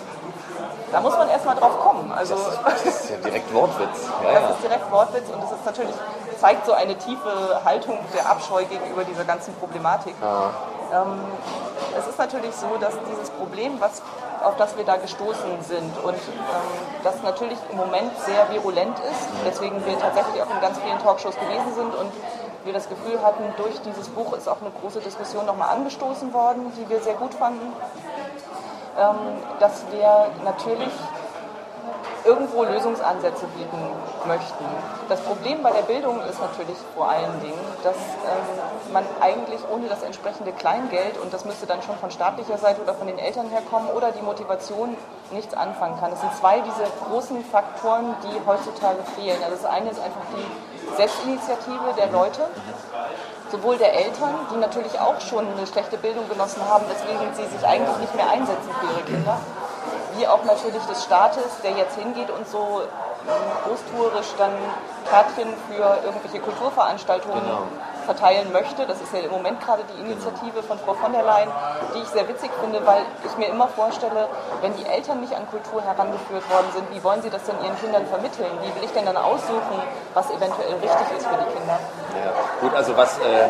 Da 0.92 1.02
muss 1.02 1.18
man 1.18 1.28
erstmal 1.30 1.56
drauf 1.56 1.80
kommen. 1.80 2.12
Also, 2.12 2.36
das, 2.36 2.84
das 2.84 2.86
ist 2.86 3.10
ja 3.10 3.18
direkt 3.18 3.54
Wortwitz. 3.54 4.08
Ja, 4.24 4.40
das 4.40 4.52
ist 4.52 4.64
direkt 4.64 4.92
Wortwitz 4.92 5.30
und 5.30 5.44
das 5.44 5.52
ist 5.52 5.66
natürlich, 5.66 5.96
zeigt 6.40 6.66
so 6.66 6.74
eine 6.74 6.98
tiefe 6.98 7.62
Haltung 7.66 8.00
der 8.16 8.30
Abscheu 8.30 8.64
gegenüber 8.66 9.04
dieser 9.04 9.26
ganzen 9.26 9.54
Problematik. 9.56 10.16
Ja. 10.22 10.52
Ähm, 10.94 11.20
es 11.98 12.08
ist 12.08 12.18
natürlich 12.18 12.56
so, 12.56 12.78
dass 12.80 12.94
dieses 13.12 13.30
Problem, 13.32 13.80
was, 13.80 14.02
auf 14.44 14.56
das 14.58 14.78
wir 14.78 14.84
da 14.84 14.98
gestoßen 14.98 15.62
sind 15.62 15.98
und 16.04 16.14
ähm, 16.14 16.68
das 17.04 17.22
natürlich 17.24 17.58
im 17.72 17.78
Moment 17.78 18.12
sehr 18.26 18.50
virulent 18.50 18.98
ist, 19.00 19.30
weswegen 19.46 19.86
wir 19.86 19.98
tatsächlich 20.00 20.42
auch 20.42 20.50
in 20.54 20.62
ganz 20.62 20.78
vielen 20.80 21.00
Talkshows 21.00 21.36
gewesen 21.36 21.74
sind 21.76 21.96
und 21.96 22.12
wir 22.66 22.74
das 22.74 22.90
Gefühl 22.90 23.22
hatten, 23.24 23.44
durch 23.58 23.80
dieses 23.82 24.10
Buch 24.10 24.34
ist 24.34 24.48
auch 24.48 24.62
eine 24.62 24.72
große 24.82 25.00
Diskussion 25.00 25.46
nochmal 25.46 25.70
angestoßen 25.70 26.34
worden, 26.34 26.72
die 26.78 26.90
wir 26.90 27.00
sehr 27.02 27.16
gut 27.16 27.34
fanden. 27.34 27.74
Ähm, 28.98 29.16
dass 29.60 29.84
wir 29.92 30.28
natürlich 30.44 30.92
irgendwo 32.28 32.64
Lösungsansätze 32.64 33.48
bieten 33.56 33.80
möchten. 34.28 34.66
Das 35.08 35.22
Problem 35.22 35.64
bei 35.64 35.72
der 35.72 35.84
Bildung 35.84 36.20
ist 36.30 36.42
natürlich 36.42 36.78
vor 36.94 37.10
allen 37.10 37.40
Dingen, 37.40 37.60
dass 37.84 37.96
ähm, 37.96 38.92
man 38.92 39.06
eigentlich 39.22 39.62
ohne 39.74 39.88
das 39.88 40.04
entsprechende 40.04 40.52
Kleingeld, 40.52 41.18
und 41.18 41.34
das 41.34 41.46
müsste 41.46 41.66
dann 41.66 41.82
schon 41.82 41.96
von 41.98 42.12
staatlicher 42.12 42.58
Seite 42.58 42.82
oder 42.82 42.94
von 42.94 43.08
den 43.08 43.18
Eltern 43.18 43.48
herkommen, 43.50 43.90
oder 43.96 44.12
die 44.12 44.22
Motivation 44.22 44.98
nichts 45.32 45.54
anfangen 45.54 45.98
kann. 46.00 46.12
Es 46.12 46.20
sind 46.20 46.36
zwei 46.36 46.60
dieser 46.60 46.90
großen 47.08 47.44
Faktoren, 47.46 48.14
die 48.24 48.46
heutzutage 48.46 49.00
fehlen. 49.16 49.38
Also 49.44 49.56
das 49.56 49.66
eine 49.66 49.90
ist 49.90 50.00
einfach 50.02 50.22
die 50.36 50.96
Selbstinitiative 50.98 51.94
der 51.98 52.12
Leute 52.12 52.42
sowohl 53.50 53.78
der 53.78 53.94
Eltern, 53.94 54.36
die 54.52 54.58
natürlich 54.58 55.00
auch 55.00 55.20
schon 55.22 55.48
eine 55.48 55.66
schlechte 55.66 55.98
Bildung 55.98 56.28
genossen 56.28 56.62
haben, 56.68 56.84
weswegen 56.90 57.34
sie 57.34 57.46
sich 57.56 57.66
eigentlich 57.66 57.98
nicht 57.98 58.16
mehr 58.16 58.30
einsetzen 58.30 58.70
für 58.80 58.94
ihre 58.94 59.04
Kinder, 59.04 59.40
wie 60.18 60.28
auch 60.28 60.44
natürlich 60.44 60.84
des 60.84 61.04
Staates, 61.04 61.62
der 61.64 61.72
jetzt 61.72 61.96
hingeht 61.96 62.30
und 62.30 62.48
so 62.48 62.82
großtourisch 63.66 64.34
dann 64.38 64.52
Kärtchen 65.10 65.54
für 65.68 65.84
irgendwelche 66.06 66.40
Kulturveranstaltungen 66.40 67.42
genau. 67.42 67.64
verteilen 68.06 68.52
möchte. 68.52 68.86
Das 68.86 69.02
ist 69.02 69.14
ja 69.14 69.20
im 69.20 69.32
Moment 69.32 69.60
gerade 69.62 69.84
die 69.84 70.00
Initiative 70.02 70.64
von 70.64 70.80
Frau 70.80 70.94
von 70.94 71.12
der 71.12 71.24
Leyen, 71.24 71.50
die 71.94 72.00
ich 72.00 72.08
sehr 72.08 72.28
witzig 72.28 72.52
finde, 72.62 72.86
weil 72.86 73.04
ich 73.26 73.38
mir 73.38 73.48
immer 73.48 73.68
vorstelle, 73.68 74.28
wenn 74.62 74.76
die 74.76 74.86
Eltern 74.86 75.20
nicht 75.20 75.36
an 75.36 75.48
Kultur 75.50 75.82
herangeführt 75.82 76.50
worden 76.50 76.68
sind, 76.74 76.90
wie 76.92 77.04
wollen 77.04 77.22
sie 77.22 77.30
das 77.30 77.44
denn 77.44 77.56
ihren 77.64 77.78
Kindern 77.80 78.06
vermitteln? 78.08 78.52
Wie 78.62 78.74
will 78.76 78.84
ich 78.84 78.92
denn 78.92 79.06
dann 79.06 79.18
aussuchen, 79.18 79.78
was 80.14 80.30
eventuell 80.30 80.74
richtig 80.82 81.08
ist 81.18 81.28
für 81.28 81.38
die 81.38 81.52
Kinder? 81.52 81.80
Ja, 82.16 82.32
gut, 82.62 82.74
also 82.76 82.96
was 82.96 83.18
äh, 83.20 83.50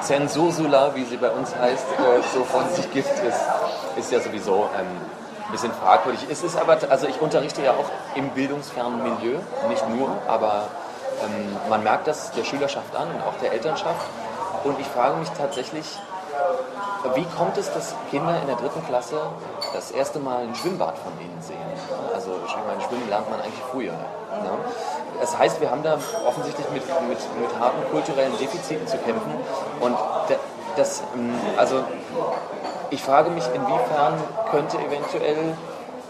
Zensursula, 0.00 0.94
wie 0.94 1.04
sie 1.04 1.16
bei 1.16 1.30
uns 1.30 1.54
heißt, 1.54 1.86
äh, 1.86 2.22
so 2.34 2.44
von 2.44 2.68
sich 2.70 2.90
gibt, 2.92 3.18
ist, 3.22 3.40
ist 3.96 4.10
ja 4.10 4.20
sowieso 4.20 4.68
ähm, 4.78 5.21
ein 5.46 5.52
bisschen 5.52 5.72
fragwürdig. 5.72 6.26
Es 6.30 6.42
ist 6.42 6.56
aber, 6.56 6.78
also 6.88 7.06
ich 7.06 7.20
unterrichte 7.20 7.62
ja 7.62 7.72
auch 7.72 7.90
im 8.14 8.30
bildungsfernen 8.30 9.02
Milieu, 9.02 9.38
nicht 9.68 9.88
nur, 9.88 10.10
aber 10.26 10.68
ähm, 11.22 11.56
man 11.68 11.82
merkt 11.82 12.06
das 12.06 12.32
der 12.32 12.44
Schülerschaft 12.44 12.94
an 12.96 13.08
und 13.08 13.22
auch 13.22 13.34
der 13.42 13.52
Elternschaft. 13.52 14.06
Und 14.64 14.78
ich 14.78 14.86
frage 14.86 15.16
mich 15.16 15.28
tatsächlich, 15.30 15.98
wie 17.14 17.24
kommt 17.36 17.58
es, 17.58 17.72
dass 17.72 17.94
Kinder 18.10 18.40
in 18.40 18.46
der 18.46 18.56
dritten 18.56 18.84
Klasse 18.86 19.20
das 19.74 19.90
erste 19.90 20.20
Mal 20.20 20.44
ein 20.44 20.54
Schwimmbad 20.54 20.96
von 20.98 21.12
ihnen 21.20 21.42
sehen? 21.42 21.58
Also 22.14 22.38
ich 22.46 22.56
meine, 22.66 22.80
Schwimmen 22.80 23.08
lernt 23.08 23.28
man 23.28 23.40
eigentlich 23.40 23.64
früher. 23.70 23.92
Ne? 23.92 24.50
Das 25.20 25.36
heißt, 25.36 25.60
wir 25.60 25.70
haben 25.70 25.82
da 25.82 25.98
offensichtlich 26.26 26.68
mit, 26.70 26.84
mit, 27.08 27.18
mit 27.40 27.60
harten 27.60 27.82
kulturellen 27.90 28.36
Defiziten 28.38 28.86
zu 28.86 28.96
kämpfen. 28.98 29.32
Und 29.80 29.96
das, 30.76 31.02
ähm, 31.14 31.34
also 31.56 31.84
ich 32.92 33.02
frage 33.02 33.30
mich, 33.30 33.44
inwiefern 33.54 34.22
könnte 34.50 34.76
eventuell 34.76 35.56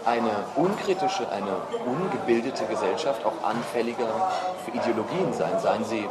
eine 0.05 0.31
unkritische, 0.57 1.23
eine 1.29 1.55
ungebildete 1.85 2.65
Gesellschaft 2.65 3.25
auch 3.25 3.47
anfälliger 3.47 4.07
für 4.65 4.71
Ideologien 4.71 5.33
sein, 5.33 5.57
seien 5.59 5.85
sie 5.85 6.09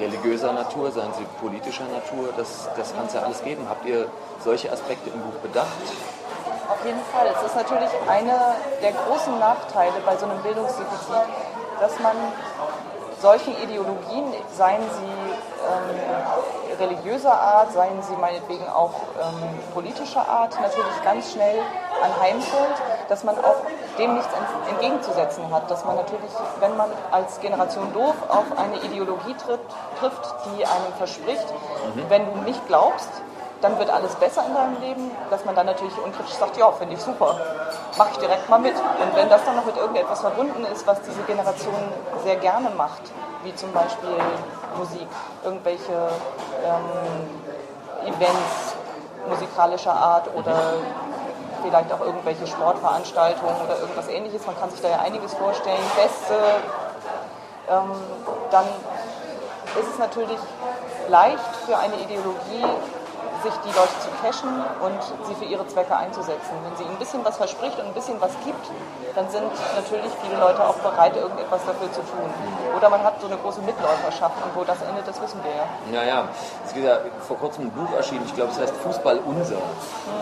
religiöser 0.00 0.52
Natur, 0.54 0.90
seien 0.90 1.12
sie 1.12 1.26
politischer 1.40 1.84
Natur, 1.84 2.30
das, 2.38 2.70
das 2.74 2.94
kann 2.94 3.04
es 3.06 3.12
ja 3.12 3.20
alles 3.20 3.44
geben. 3.44 3.66
Habt 3.68 3.84
ihr 3.84 4.08
solche 4.42 4.72
Aspekte 4.72 5.10
im 5.10 5.20
Buch 5.20 5.38
bedacht? 5.42 5.68
Auf 6.70 6.84
jeden 6.86 7.04
Fall. 7.12 7.26
Es 7.36 7.44
ist 7.44 7.56
natürlich 7.56 7.90
einer 8.08 8.56
der 8.80 8.92
großen 8.92 9.38
Nachteile 9.38 10.00
bei 10.06 10.16
so 10.16 10.24
einem 10.24 10.40
Bildungsdefizit, 10.42 11.28
dass 11.80 12.00
man 12.00 12.16
solchen 13.20 13.54
Ideologien, 13.62 14.32
seien 14.56 14.80
sie 14.80 15.34
ähm, 15.68 16.63
religiöser 16.78 17.32
Art, 17.32 17.72
seien 17.72 18.02
sie 18.02 18.16
meinetwegen 18.16 18.68
auch 18.68 18.92
ähm, 19.20 19.58
politischer 19.72 20.26
Art, 20.28 20.54
natürlich 20.60 21.02
ganz 21.04 21.32
schnell 21.32 21.58
anheimfällt, 22.02 22.76
dass 23.08 23.24
man 23.24 23.36
auch 23.38 23.56
dem 23.98 24.14
nichts 24.14 24.32
entgegenzusetzen 24.68 25.52
hat. 25.52 25.70
Dass 25.70 25.84
man 25.84 25.96
natürlich, 25.96 26.30
wenn 26.60 26.76
man 26.76 26.90
als 27.10 27.40
Generation 27.40 27.92
doof 27.92 28.14
auf 28.28 28.44
eine 28.58 28.76
Ideologie 28.82 29.34
tritt, 29.34 29.60
trifft, 30.00 30.34
die 30.46 30.64
einem 30.66 30.92
verspricht, 30.98 31.46
mhm. 31.94 32.04
wenn 32.08 32.32
du 32.32 32.40
nicht 32.42 32.66
glaubst, 32.66 33.10
dann 33.60 33.78
wird 33.78 33.88
alles 33.88 34.14
besser 34.16 34.44
in 34.46 34.54
deinem 34.54 34.78
Leben, 34.80 35.10
dass 35.30 35.44
man 35.46 35.54
dann 35.54 35.64
natürlich 35.64 35.96
unkritisch 35.96 36.34
sagt, 36.34 36.56
ja, 36.58 36.70
finde 36.72 36.94
ich 36.94 37.00
super, 37.00 37.34
mache 37.96 38.10
ich 38.12 38.18
direkt 38.18 38.48
mal 38.50 38.58
mit. 38.58 38.74
Und 38.74 39.16
wenn 39.16 39.28
das 39.30 39.42
dann 39.44 39.56
noch 39.56 39.64
mit 39.64 39.76
irgendetwas 39.76 40.20
verbunden 40.20 40.66
ist, 40.70 40.86
was 40.86 41.00
diese 41.00 41.22
Generation 41.22 41.74
sehr 42.22 42.36
gerne 42.36 42.68
macht, 42.70 43.00
wie 43.42 43.54
zum 43.54 43.72
Beispiel 43.72 44.10
Musik, 44.76 45.08
irgendwelche 45.44 45.92
ähm, 46.64 48.06
Events 48.06 48.74
musikalischer 49.28 49.92
Art 49.92 50.28
oder 50.34 50.74
vielleicht 51.62 51.92
auch 51.92 52.00
irgendwelche 52.00 52.46
Sportveranstaltungen 52.46 53.56
oder 53.64 53.80
irgendwas 53.80 54.08
ähnliches, 54.08 54.46
man 54.46 54.58
kann 54.58 54.70
sich 54.70 54.82
da 54.82 54.88
ja 54.88 54.98
einiges 54.98 55.34
vorstellen, 55.34 55.82
Feste, 55.94 56.34
ähm, 57.70 57.90
dann 58.50 58.66
ist 59.80 59.90
es 59.90 59.98
natürlich 59.98 60.38
leicht 61.08 61.56
für 61.66 61.76
eine 61.78 61.94
Ideologie, 61.96 62.64
sich 63.44 63.54
die 63.60 63.72
Leute 63.76 63.92
zu 64.00 64.08
cashen 64.24 64.48
und 64.80 65.00
sie 65.28 65.34
für 65.36 65.44
ihre 65.44 65.66
Zwecke 65.68 65.94
einzusetzen. 65.96 66.56
Wenn 66.64 66.74
sie 66.76 66.84
ihnen 66.84 66.96
ein 66.96 66.98
bisschen 66.98 67.24
was 67.24 67.36
verspricht 67.36 67.78
und 67.78 67.86
ein 67.86 67.92
bisschen 67.92 68.20
was 68.20 68.32
gibt, 68.44 68.64
dann 69.14 69.28
sind 69.30 69.52
natürlich 69.76 70.10
viele 70.24 70.40
Leute 70.40 70.64
auch 70.64 70.76
bereit, 70.80 71.14
irgendetwas 71.14 71.60
dafür 71.64 71.92
zu 71.92 72.00
tun. 72.00 72.26
Oder 72.76 72.88
man 72.88 73.04
hat 73.04 73.20
so 73.20 73.26
eine 73.26 73.36
große 73.36 73.60
Mitläuferschaft 73.60 74.34
und 74.42 74.56
wo 74.56 74.64
das 74.64 74.80
endet, 74.82 75.06
das 75.06 75.20
wissen 75.20 75.40
wir 75.44 75.52
ja. 75.52 75.66
Ja, 75.92 76.08
ja. 76.08 76.28
Es 76.64 76.72
ist 76.72 76.82
ja 76.82 76.98
vor 77.28 77.36
kurzem 77.36 77.66
ein 77.66 77.70
Buch 77.70 77.92
erschienen, 77.94 78.24
ich 78.24 78.34
glaube, 78.34 78.52
es 78.52 78.58
heißt 78.58 78.74
Fußball 78.82 79.20
unser. 79.24 79.60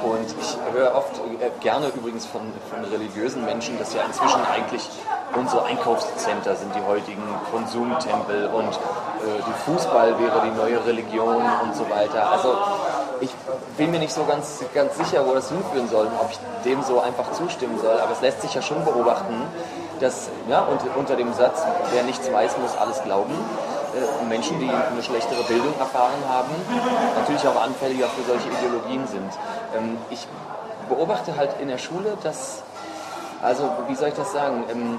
Und 0.02 0.26
ich 0.26 0.58
höre 0.74 0.94
oft 0.94 1.16
äh, 1.40 1.50
gerne 1.60 1.88
übrigens 1.94 2.26
von, 2.26 2.42
von 2.68 2.84
religiösen 2.84 3.44
Menschen, 3.44 3.78
dass 3.78 3.94
ja 3.94 4.02
inzwischen 4.02 4.44
eigentlich 4.44 4.88
unsere 5.34 5.64
Einkaufscenter 5.64 6.56
sind 6.56 6.74
die 6.74 6.82
heutigen 6.82 7.22
Konsumtempel 7.50 8.48
und 8.48 8.78
die 9.22 9.70
Fußball 9.70 10.18
wäre 10.18 10.42
die 10.44 10.50
neue 10.50 10.84
Religion 10.84 11.36
und 11.36 11.74
so 11.74 11.88
weiter. 11.88 12.30
Also 12.30 12.56
ich 13.20 13.30
bin 13.76 13.90
mir 13.90 13.98
nicht 13.98 14.12
so 14.12 14.24
ganz, 14.24 14.64
ganz 14.74 14.96
sicher, 14.96 15.24
wo 15.26 15.34
das 15.34 15.48
hinführen 15.48 15.88
soll 15.88 16.06
und 16.06 16.20
ob 16.20 16.30
ich 16.30 16.38
dem 16.64 16.82
so 16.82 17.00
einfach 17.00 17.30
zustimmen 17.32 17.78
soll. 17.80 17.98
Aber 18.00 18.12
es 18.12 18.20
lässt 18.20 18.42
sich 18.42 18.54
ja 18.54 18.62
schon 18.62 18.84
beobachten, 18.84 19.34
dass 20.00 20.28
ja, 20.48 20.60
unter, 20.62 20.86
unter 20.96 21.16
dem 21.16 21.32
Satz, 21.32 21.62
wer 21.92 22.02
nichts 22.02 22.30
weiß, 22.32 22.58
muss 22.58 22.76
alles 22.76 23.02
glauben, 23.04 23.32
äh, 23.32 24.24
Menschen, 24.24 24.58
die 24.58 24.68
eine 24.68 25.02
schlechtere 25.02 25.42
Bildung 25.44 25.74
erfahren 25.78 26.22
haben, 26.28 26.50
natürlich 27.16 27.46
auch 27.46 27.62
anfälliger 27.62 28.08
für 28.08 28.22
solche 28.24 28.48
Ideologien 28.48 29.06
sind. 29.06 29.32
Ähm, 29.76 29.98
ich 30.10 30.26
beobachte 30.88 31.36
halt 31.36 31.50
in 31.60 31.68
der 31.68 31.78
Schule, 31.78 32.16
dass, 32.22 32.62
also 33.40 33.70
wie 33.88 33.94
soll 33.94 34.08
ich 34.08 34.14
das 34.14 34.32
sagen, 34.32 34.64
ähm, 34.70 34.98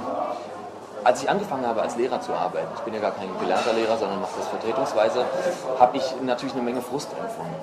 als 1.03 1.23
ich 1.23 1.29
angefangen 1.29 1.65
habe, 1.65 1.81
als 1.81 1.95
Lehrer 1.95 2.21
zu 2.21 2.33
arbeiten, 2.33 2.67
ich 2.75 2.81
bin 2.81 2.93
ja 2.93 2.99
gar 2.99 3.11
kein 3.11 3.27
gelernter 3.39 3.73
Lehrer, 3.73 3.97
sondern 3.97 4.21
mache 4.21 4.33
das 4.37 4.47
vertretungsweise, 4.47 5.25
habe 5.79 5.97
ich 5.97 6.03
natürlich 6.21 6.53
eine 6.53 6.63
Menge 6.63 6.81
Frust 6.81 7.09
empfunden. 7.11 7.55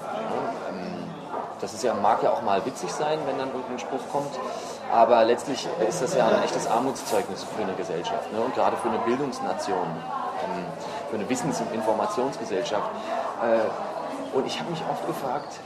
Ähm, 0.69 1.11
das 1.61 1.75
ist 1.75 1.83
ja, 1.83 1.95
mag 1.95 2.23
ja 2.23 2.31
auch 2.31 2.43
mal 2.43 2.65
witzig 2.65 2.91
sein, 2.91 3.19
wenn 3.27 3.39
dann 3.39 3.49
irgendein 3.49 3.79
Spruch 3.79 4.01
kommt, 4.11 4.39
aber 4.93 5.25
letztlich 5.25 5.69
ist 5.89 6.03
das 6.03 6.15
ja 6.15 6.27
ein 6.27 6.43
echtes 6.43 6.67
Armutszeugnis 6.67 7.45
für 7.45 7.63
eine 7.63 7.75
Gesellschaft 7.75 8.33
ne? 8.33 8.41
und 8.41 8.55
gerade 8.55 8.77
für 8.77 8.89
eine 8.89 8.99
Bildungsnation, 9.01 9.77
ähm, 9.79 10.65
für 11.11 11.17
eine 11.17 11.29
Wissens- 11.29 11.61
und 11.61 11.73
Informationsgesellschaft. 11.73 12.91
Äh, 13.43 14.37
und 14.37 14.47
ich 14.47 14.59
habe 14.59 14.71
mich 14.71 14.83
oft 14.91 15.07
gefragt, 15.07 15.61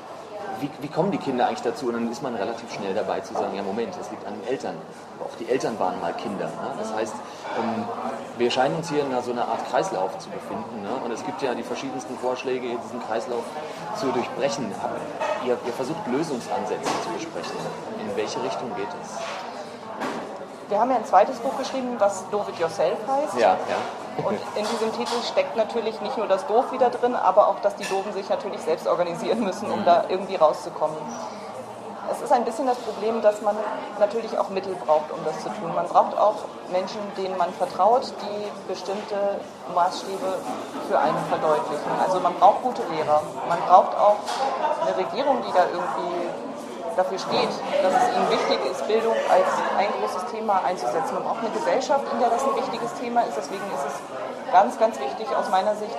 wie, 0.60 0.70
wie, 0.80 0.88
kommen 0.88 1.10
die 1.10 1.18
Kinder 1.18 1.46
eigentlich 1.46 1.62
dazu? 1.62 1.88
Und 1.88 1.94
dann 1.94 2.10
ist 2.10 2.22
man 2.22 2.34
relativ 2.34 2.72
schnell 2.72 2.94
dabei 2.94 3.20
zu 3.20 3.34
sagen, 3.34 3.54
ja 3.54 3.62
Moment, 3.62 3.94
das 3.98 4.10
liegt 4.10 4.26
an 4.26 4.34
den 4.34 4.48
Eltern. 4.48 4.76
Aber 5.18 5.30
auch 5.30 5.36
die 5.36 5.48
Eltern 5.48 5.78
waren 5.78 6.00
mal 6.00 6.12
Kinder. 6.14 6.46
Ne? 6.46 6.74
Das 6.78 6.94
heißt, 6.94 7.14
ähm, 7.58 7.84
wir 8.38 8.50
scheinen 8.50 8.76
uns 8.76 8.88
hier 8.88 9.02
in 9.02 9.22
so 9.22 9.32
einer 9.32 9.46
Art 9.48 9.68
Kreislauf 9.70 10.18
zu 10.18 10.30
befinden. 10.30 10.82
Ne? 10.82 10.90
Und 11.04 11.10
es 11.10 11.24
gibt 11.24 11.42
ja 11.42 11.54
die 11.54 11.62
verschiedensten 11.62 12.16
Vorschläge, 12.18 12.68
diesen 12.82 13.02
Kreislauf 13.06 13.44
zu 13.96 14.06
durchbrechen. 14.12 14.72
Aber 14.82 14.96
ihr, 15.46 15.58
ihr 15.66 15.72
versucht 15.72 16.06
Lösungsansätze 16.06 16.90
zu 17.02 17.08
besprechen. 17.10 17.56
In 18.00 18.16
welche 18.16 18.42
Richtung 18.42 18.74
geht 18.76 18.88
es? 19.02 19.18
Wir 20.68 20.80
haben 20.80 20.90
ja 20.90 20.96
ein 20.96 21.04
zweites 21.04 21.38
Buch 21.38 21.56
geschrieben, 21.58 21.96
was 21.98 22.28
Do 22.30 22.44
It 22.48 22.58
Yourself 22.58 22.98
heißt. 23.06 23.34
Ja, 23.38 23.58
ja. 23.68 24.03
Und 24.22 24.38
in 24.54 24.64
diesem 24.66 24.92
Titel 24.92 25.22
steckt 25.28 25.56
natürlich 25.56 26.00
nicht 26.00 26.16
nur 26.16 26.26
das 26.26 26.46
Doof 26.46 26.70
wieder 26.72 26.90
drin, 26.90 27.14
aber 27.16 27.48
auch, 27.48 27.60
dass 27.60 27.74
die 27.76 27.84
Doofen 27.84 28.12
sich 28.12 28.28
natürlich 28.28 28.60
selbst 28.60 28.86
organisieren 28.86 29.42
müssen, 29.42 29.70
um 29.70 29.84
da 29.84 30.04
irgendwie 30.08 30.36
rauszukommen. 30.36 30.96
Es 32.10 32.20
ist 32.20 32.32
ein 32.32 32.44
bisschen 32.44 32.66
das 32.66 32.76
Problem, 32.78 33.22
dass 33.22 33.40
man 33.40 33.56
natürlich 33.98 34.38
auch 34.38 34.50
Mittel 34.50 34.74
braucht, 34.86 35.10
um 35.10 35.18
das 35.24 35.42
zu 35.42 35.48
tun. 35.48 35.74
Man 35.74 35.86
braucht 35.86 36.16
auch 36.18 36.34
Menschen, 36.70 37.00
denen 37.16 37.36
man 37.38 37.52
vertraut, 37.54 38.12
die 38.20 38.68
bestimmte 38.68 39.40
Maßstäbe 39.74 40.38
für 40.88 40.98
einen 40.98 41.18
verdeutlichen. 41.28 41.90
Also 42.06 42.20
man 42.20 42.34
braucht 42.34 42.62
gute 42.62 42.82
Lehrer. 42.94 43.22
Man 43.48 43.58
braucht 43.66 43.96
auch 43.96 44.16
eine 44.82 44.96
Regierung, 44.96 45.38
die 45.46 45.52
da 45.52 45.64
irgendwie 45.72 46.53
dafür 46.96 47.18
steht, 47.18 47.52
dass 47.82 47.92
es 47.92 48.06
ihnen 48.14 48.30
wichtig 48.30 48.58
ist, 48.70 48.86
Bildung 48.86 49.16
als 49.28 49.48
ein 49.78 49.88
großes 50.00 50.30
Thema 50.30 50.62
einzusetzen. 50.64 51.16
Und 51.16 51.26
auch 51.26 51.38
eine 51.38 51.50
Gesellschaft, 51.50 52.04
in 52.12 52.20
der 52.20 52.30
das 52.30 52.44
ein 52.44 52.56
wichtiges 52.56 52.92
Thema 52.94 53.22
ist. 53.22 53.36
Deswegen 53.36 53.64
ist 53.74 53.86
es 53.86 54.52
ganz, 54.52 54.78
ganz 54.78 54.98
wichtig 55.00 55.28
aus 55.36 55.48
meiner 55.50 55.74
Sicht, 55.74 55.96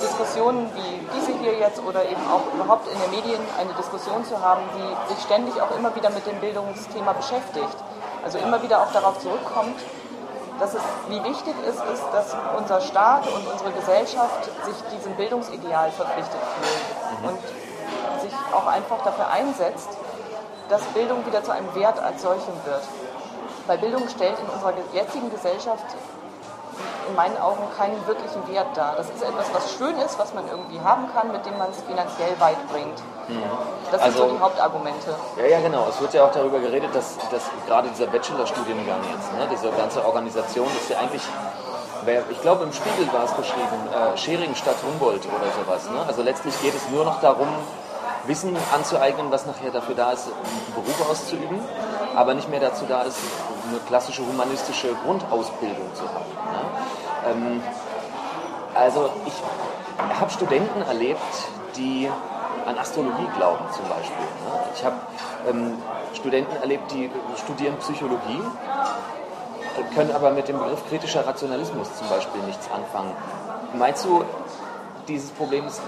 Diskussionen 0.00 0.70
wie 0.74 1.00
diese 1.14 1.38
hier 1.38 1.54
jetzt 1.54 1.80
oder 1.84 2.04
eben 2.04 2.20
auch 2.28 2.42
überhaupt 2.52 2.88
in 2.88 2.98
den 2.98 3.10
Medien 3.10 3.40
eine 3.58 3.72
Diskussion 3.74 4.24
zu 4.24 4.40
haben, 4.40 4.62
die 4.76 5.14
sich 5.14 5.22
ständig 5.24 5.60
auch 5.62 5.70
immer 5.76 5.94
wieder 5.94 6.10
mit 6.10 6.26
dem 6.26 6.40
Bildungsthema 6.40 7.12
beschäftigt. 7.12 7.76
Also 8.24 8.38
immer 8.38 8.62
wieder 8.62 8.80
auch 8.80 8.92
darauf 8.92 9.20
zurückkommt, 9.20 9.78
dass 10.58 10.74
es, 10.74 10.82
wie 11.08 11.22
wichtig 11.22 11.54
es 11.68 11.76
ist, 11.76 12.04
dass 12.12 12.36
unser 12.56 12.80
Staat 12.80 13.26
und 13.26 13.46
unsere 13.46 13.70
Gesellschaft 13.72 14.44
sich 14.64 14.76
diesem 14.96 15.14
Bildungsideal 15.14 15.90
verpflichtet 15.90 16.40
fühlen 16.40 17.28
und 17.28 18.20
sich 18.20 18.32
auch 18.52 18.66
einfach 18.66 19.02
dafür 19.04 19.28
einsetzt, 19.28 19.88
dass 20.68 20.82
Bildung 20.94 21.24
wieder 21.26 21.42
zu 21.42 21.52
einem 21.52 21.72
Wert 21.74 22.00
als 22.00 22.22
solchem 22.22 22.54
wird. 22.64 22.82
Weil 23.66 23.78
Bildung 23.78 24.08
stellt 24.08 24.38
in 24.38 24.48
unserer 24.48 24.74
jetzigen 24.92 25.30
Gesellschaft 25.30 25.84
in 27.08 27.14
meinen 27.14 27.36
Augen 27.38 27.62
keinen 27.76 28.06
wirklichen 28.06 28.46
Wert 28.48 28.74
dar. 28.74 28.94
Das 28.96 29.08
ist 29.08 29.22
etwas, 29.22 29.52
was 29.52 29.72
schön 29.76 29.96
ist, 29.98 30.18
was 30.18 30.32
man 30.34 30.48
irgendwie 30.48 30.80
haben 30.80 31.08
kann, 31.12 31.32
mit 31.32 31.44
dem 31.44 31.56
man 31.58 31.70
es 31.70 31.80
finanziell 31.82 32.32
weit 32.38 32.56
bringt. 32.72 32.98
Mhm. 33.28 33.42
Das 33.90 34.00
also, 34.00 34.18
sind 34.18 34.28
so 34.28 34.34
die 34.36 34.40
Hauptargumente. 34.40 35.14
Ja, 35.36 35.46
ja, 35.46 35.60
genau. 35.60 35.86
Es 35.88 36.00
wird 36.00 36.14
ja 36.14 36.24
auch 36.24 36.32
darüber 36.32 36.58
geredet, 36.58 36.94
dass, 36.94 37.16
dass 37.30 37.42
gerade 37.66 37.88
dieser 37.88 38.06
Bachelorstudiengang 38.06 39.00
jetzt, 39.12 39.32
ne, 39.34 39.46
diese 39.50 39.70
ganze 39.72 40.04
Organisation, 40.04 40.66
ist 40.80 40.90
ja 40.90 40.98
eigentlich 40.98 41.22
ich 42.30 42.40
glaube 42.42 42.64
im 42.64 42.72
Spiegel 42.72 43.10
war 43.12 43.24
es 43.24 43.32
beschrieben, 43.32 43.88
äh, 43.88 44.16
Schering 44.18 44.54
statt 44.54 44.76
Humboldt 44.84 45.24
oder 45.24 45.50
sowas. 45.52 45.88
Ne? 45.90 46.04
Also 46.06 46.20
letztlich 46.22 46.60
geht 46.60 46.74
es 46.74 46.88
nur 46.90 47.04
noch 47.04 47.20
darum, 47.20 47.48
Wissen 48.26 48.56
anzueignen, 48.72 49.30
was 49.30 49.46
nachher 49.46 49.70
dafür 49.70 49.94
da 49.94 50.12
ist, 50.12 50.26
einen 50.28 50.74
Beruf 50.74 51.10
auszuüben, 51.10 51.58
aber 52.14 52.34
nicht 52.34 52.48
mehr 52.48 52.60
dazu 52.60 52.84
da 52.88 53.02
ist, 53.02 53.18
eine 53.68 53.78
klassische 53.80 54.22
humanistische 54.26 54.88
Grundausbildung 55.04 55.94
zu 55.94 56.02
haben. 56.02 56.30
Ne? 56.52 57.52
Ähm, 57.54 57.62
also 58.74 59.10
ich 59.26 59.34
habe 60.20 60.30
Studenten 60.30 60.82
erlebt, 60.82 61.20
die 61.76 62.08
an 62.66 62.78
Astrologie 62.78 63.28
glauben 63.36 63.64
zum 63.72 63.88
Beispiel. 63.88 64.16
Ne? 64.16 64.60
Ich 64.74 64.84
habe 64.84 64.96
ähm, 65.48 65.74
Studenten 66.14 66.56
erlebt, 66.56 66.90
die 66.92 67.10
studieren 67.36 67.76
Psychologie, 67.78 68.40
können 69.94 70.12
aber 70.12 70.30
mit 70.30 70.48
dem 70.48 70.58
Begriff 70.58 70.86
kritischer 70.88 71.26
Rationalismus 71.26 71.94
zum 71.96 72.08
Beispiel 72.08 72.40
nichts 72.42 72.68
anfangen. 72.70 73.12
Meinst 73.76 74.04
du, 74.04 74.24
dieses 75.08 75.30
Problem 75.30 75.66
ist 75.66 75.80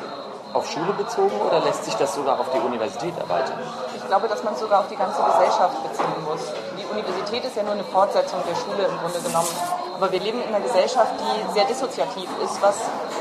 auf 0.52 0.70
Schule 0.70 0.92
bezogen 0.92 1.38
oder 1.40 1.60
lässt 1.60 1.84
sich 1.84 1.94
das 1.94 2.14
sogar 2.14 2.38
auf 2.40 2.50
die 2.50 2.58
Universität 2.58 3.16
erweitern? 3.18 3.58
Ich 3.96 4.06
glaube, 4.06 4.28
dass 4.28 4.42
man 4.44 4.54
es 4.54 4.60
sogar 4.60 4.80
auf 4.80 4.88
die 4.88 4.96
ganze 4.96 5.22
Gesellschaft 5.22 5.82
beziehen 5.82 6.24
muss. 6.24 6.52
Die 6.78 6.86
Universität 6.86 7.44
ist 7.44 7.56
ja 7.56 7.62
nur 7.62 7.72
eine 7.72 7.84
Fortsetzung 7.84 8.40
der 8.48 8.54
Schule 8.54 8.86
im 8.86 8.96
Grunde 8.98 9.18
genommen. 9.20 9.48
Aber 9.96 10.12
wir 10.12 10.20
leben 10.20 10.40
in 10.42 10.54
einer 10.54 10.60
Gesellschaft, 10.60 11.12
die 11.18 11.52
sehr 11.52 11.64
dissoziativ 11.64 12.28
ist, 12.44 12.60
was 12.60 12.76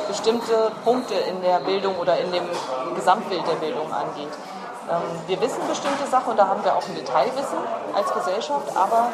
bestimmte 0.08 0.72
Punkte 0.84 1.16
in 1.16 1.42
der 1.42 1.60
Bildung 1.60 1.98
oder 1.98 2.18
in 2.20 2.32
dem 2.32 2.44
Gesamtbild 2.96 3.48
der 3.48 3.56
Bildung 3.56 3.92
angeht. 3.92 4.32
Ähm, 4.92 5.02
wir 5.28 5.42
wissen 5.42 5.62
bestimmte 5.68 6.06
Sachen 6.06 6.32
und 6.32 6.38
da 6.38 6.48
haben 6.48 6.64
wir 6.64 6.76
auch 6.76 6.86
ein 6.88 6.96
Detailwissen 6.96 7.58
als 7.96 8.14
Gesellschaft, 8.14 8.76
aber 8.76 9.10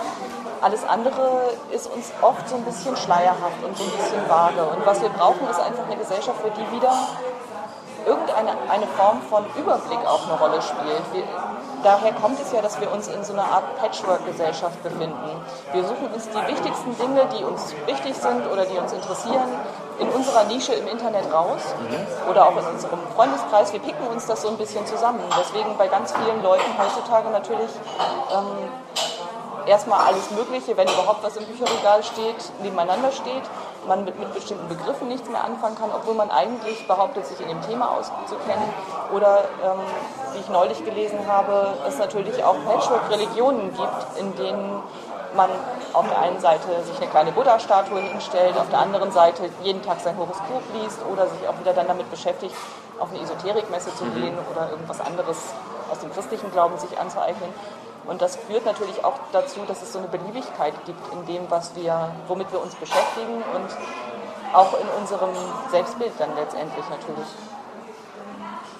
alles 0.61 0.83
andere 0.87 1.53
ist 1.71 1.87
uns 1.87 2.11
oft 2.21 2.47
so 2.47 2.55
ein 2.55 2.65
bisschen 2.65 2.95
schleierhaft 2.97 3.63
und 3.63 3.77
so 3.77 3.83
ein 3.83 3.91
bisschen 3.91 4.29
vage. 4.29 4.63
Und 4.63 4.85
was 4.85 5.01
wir 5.01 5.09
brauchen, 5.09 5.49
ist 5.49 5.59
einfach 5.59 5.85
eine 5.85 5.97
Gesellschaft, 5.97 6.39
für 6.41 6.51
die 6.51 6.75
wieder 6.75 6.91
irgendeine 8.31 8.69
eine 8.69 8.87
Form 8.87 9.21
von 9.29 9.45
Überblick 9.57 9.99
auch 10.05 10.27
eine 10.27 10.39
Rolle 10.39 10.61
spielt. 10.61 11.03
Wir, 11.13 11.23
daher 11.83 12.13
kommt 12.13 12.39
es 12.39 12.51
ja, 12.51 12.61
dass 12.61 12.79
wir 12.79 12.91
uns 12.91 13.07
in 13.07 13.23
so 13.23 13.33
einer 13.33 13.43
Art 13.43 13.75
Patchwork-Gesellschaft 13.77 14.81
befinden. 14.83 15.29
Wir 15.73 15.83
suchen 15.83 16.07
uns 16.13 16.29
die 16.29 16.47
wichtigsten 16.47 16.97
Dinge, 16.97 17.27
die 17.37 17.43
uns 17.43 17.73
wichtig 17.85 18.15
sind 18.15 18.47
oder 18.51 18.65
die 18.65 18.77
uns 18.77 18.93
interessieren, 18.93 19.49
in 19.99 20.09
unserer 20.09 20.45
Nische 20.45 20.73
im 20.73 20.87
Internet 20.87 21.31
raus 21.31 21.61
mhm. 21.89 22.29
oder 22.29 22.47
auch 22.47 22.57
in 22.57 22.65
unserem 22.65 22.99
Freundeskreis. 23.15 23.73
Wir 23.73 23.79
picken 23.79 24.07
uns 24.07 24.25
das 24.25 24.41
so 24.41 24.49
ein 24.49 24.57
bisschen 24.57 24.85
zusammen. 24.85 25.21
Deswegen 25.39 25.77
bei 25.77 25.87
ganz 25.87 26.13
vielen 26.13 26.41
Leuten 26.41 26.71
heutzutage 26.77 27.29
natürlich 27.29 27.71
ähm, 28.31 28.69
erstmal 29.67 30.07
alles 30.07 30.31
Mögliche, 30.31 30.75
wenn 30.77 30.87
überhaupt 30.87 31.23
was 31.23 31.37
im 31.37 31.45
Bücherregal 31.45 32.03
steht, 32.03 32.61
nebeneinander 32.61 33.11
steht, 33.11 33.43
man 33.87 34.05
mit, 34.05 34.19
mit, 34.19 34.33
bestimmten 34.33 34.67
Begriffen 34.67 35.07
nichts 35.07 35.29
mehr 35.29 35.43
anfangen 35.43 35.75
kann, 35.75 35.89
obwohl 35.93 36.13
man 36.13 36.29
eigentlich 36.29 36.87
behauptet, 36.87 37.25
sich 37.25 37.39
in 37.41 37.47
dem 37.47 37.61
Thema 37.61 37.91
auszukennen. 37.91 38.69
Oder, 39.13 39.45
ähm, 39.63 39.79
wie 40.33 40.39
ich 40.39 40.49
neulich 40.49 40.83
gelesen 40.85 41.19
habe, 41.27 41.73
es 41.87 41.97
natürlich 41.97 42.43
auch 42.43 42.55
Patchwork-Religionen 42.65 43.73
gibt, 43.75 44.19
in 44.19 44.35
denen 44.35 44.83
man 45.35 45.49
auf 45.93 46.07
der 46.07 46.19
einen 46.19 46.39
Seite 46.39 46.67
sich 46.83 46.97
eine 46.97 47.09
kleine 47.09 47.31
Buddha-Statue 47.31 47.99
hinstellt, 47.99 48.57
auf 48.57 48.69
der 48.69 48.79
anderen 48.79 49.11
Seite 49.11 49.49
jeden 49.61 49.81
Tag 49.81 49.99
sein 50.01 50.17
Horoskop 50.17 50.63
liest 50.73 50.99
oder 51.11 51.27
sich 51.27 51.47
auch 51.47 51.57
wieder 51.59 51.73
dann 51.73 51.87
damit 51.87 52.09
beschäftigt, 52.11 52.55
auf 52.99 53.09
eine 53.09 53.21
Esoterikmesse 53.21 53.95
zu 53.95 54.05
mhm. 54.05 54.13
gehen 54.15 54.37
oder 54.51 54.69
irgendwas 54.71 55.01
anderes 55.01 55.37
aus 55.91 55.99
dem 55.99 56.11
christlichen 56.13 56.51
Glauben 56.51 56.77
sich 56.77 56.97
anzueignen. 56.97 57.49
Und 58.05 58.21
das 58.21 58.35
führt 58.35 58.65
natürlich 58.65 59.03
auch 59.05 59.19
dazu, 59.31 59.59
dass 59.67 59.81
es 59.81 59.93
so 59.93 59.99
eine 59.99 60.07
Beliebigkeit 60.07 60.73
gibt 60.85 61.13
in 61.13 61.25
dem, 61.27 61.49
was 61.49 61.75
wir, 61.75 62.11
womit 62.27 62.51
wir 62.51 62.61
uns 62.61 62.75
beschäftigen 62.75 63.35
und 63.35 63.69
auch 64.53 64.73
in 64.73 64.87
unserem 64.99 65.29
Selbstbild 65.69 66.11
dann 66.17 66.35
letztendlich 66.35 66.85
natürlich. 66.89 67.27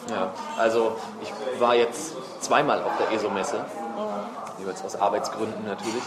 Ja, 0.09 0.31
also 0.57 0.97
ich 1.21 1.31
war 1.59 1.75
jetzt 1.75 2.13
zweimal 2.41 2.83
auf 2.83 2.91
der 2.97 3.11
ESO-Messe, 3.11 3.59
mhm. 3.59 4.59
jeweils 4.59 4.83
aus 4.83 4.95
Arbeitsgründen 4.95 5.65
natürlich. 5.65 6.03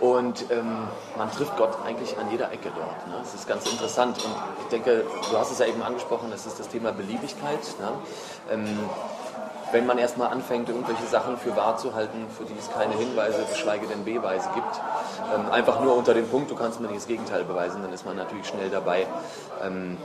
Und 0.00 0.50
ähm, 0.50 0.88
man 1.16 1.30
trifft 1.30 1.56
Gott 1.56 1.78
eigentlich 1.86 2.18
an 2.18 2.28
jeder 2.30 2.50
Ecke 2.50 2.72
dort. 2.74 3.06
Ne? 3.06 3.14
Das 3.22 3.34
ist 3.34 3.46
ganz 3.46 3.70
interessant. 3.70 4.16
Und 4.24 4.34
ich 4.62 4.68
denke, 4.68 5.04
du 5.30 5.38
hast 5.38 5.52
es 5.52 5.60
ja 5.60 5.66
eben 5.66 5.80
angesprochen, 5.80 6.28
das 6.30 6.44
ist 6.44 6.58
das 6.58 6.68
Thema 6.68 6.90
Beliebigkeit. 6.90 7.60
Ne? 7.78 7.92
Ähm, 8.50 8.78
wenn 9.72 9.86
man 9.86 9.98
erstmal 9.98 10.30
anfängt, 10.30 10.68
irgendwelche 10.68 11.06
Sachen 11.06 11.36
für 11.38 11.56
wahr 11.56 11.76
zu 11.76 11.94
halten, 11.94 12.26
für 12.36 12.44
die 12.44 12.54
es 12.58 12.70
keine 12.70 12.94
Hinweise, 12.94 13.44
geschweige 13.50 13.86
denn 13.86 14.04
Beweise 14.04 14.48
gibt, 14.54 14.80
ähm, 15.34 15.50
einfach 15.50 15.80
nur 15.80 15.96
unter 15.96 16.14
dem 16.14 16.28
Punkt, 16.28 16.50
du 16.50 16.54
kannst 16.54 16.80
mir 16.80 16.88
nicht 16.88 17.00
das 17.00 17.08
Gegenteil 17.08 17.44
beweisen, 17.44 17.82
dann 17.82 17.92
ist 17.92 18.04
man 18.04 18.16
natürlich 18.16 18.46
schnell 18.46 18.70
dabei, 18.70 19.06
ähm, 19.62 19.96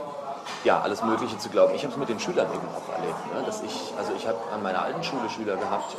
ja, 0.64 0.80
alles 0.80 1.02
Mögliche 1.02 1.36
zu 1.38 1.50
glauben. 1.50 1.74
Ich 1.74 1.82
habe 1.82 1.92
es 1.92 1.98
mit 1.98 2.08
den 2.08 2.18
Schülern 2.18 2.48
eben 2.48 2.66
auch 2.74 2.94
erlebt, 2.94 3.34
ne? 3.34 3.42
dass 3.44 3.62
ich, 3.62 3.92
also 3.98 4.12
ich 4.16 4.26
habe 4.26 4.38
an 4.52 4.62
meiner 4.62 4.82
alten 4.82 5.04
Schule 5.04 5.28
Schüler 5.28 5.56
gehabt, 5.56 5.94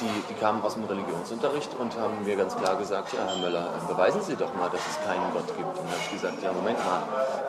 die, 0.00 0.32
die 0.32 0.34
kamen 0.34 0.62
aus 0.62 0.74
dem 0.74 0.84
Religionsunterricht 0.84 1.74
und 1.78 1.96
haben 1.98 2.24
mir 2.24 2.36
ganz 2.36 2.56
klar 2.56 2.76
gesagt, 2.76 3.12
ja, 3.12 3.20
Herr 3.26 3.36
Möller, 3.36 3.68
beweisen 3.86 4.22
Sie 4.22 4.34
doch 4.34 4.52
mal, 4.54 4.68
dass 4.70 4.80
es 4.80 4.98
keinen 5.06 5.32
Gott 5.32 5.46
gibt. 5.46 5.68
Und 5.68 5.76
dann 5.78 5.86
habe 5.86 6.02
ich 6.04 6.12
gesagt, 6.12 6.42
ja, 6.42 6.52
Moment 6.52 6.78
mal, 6.84 7.02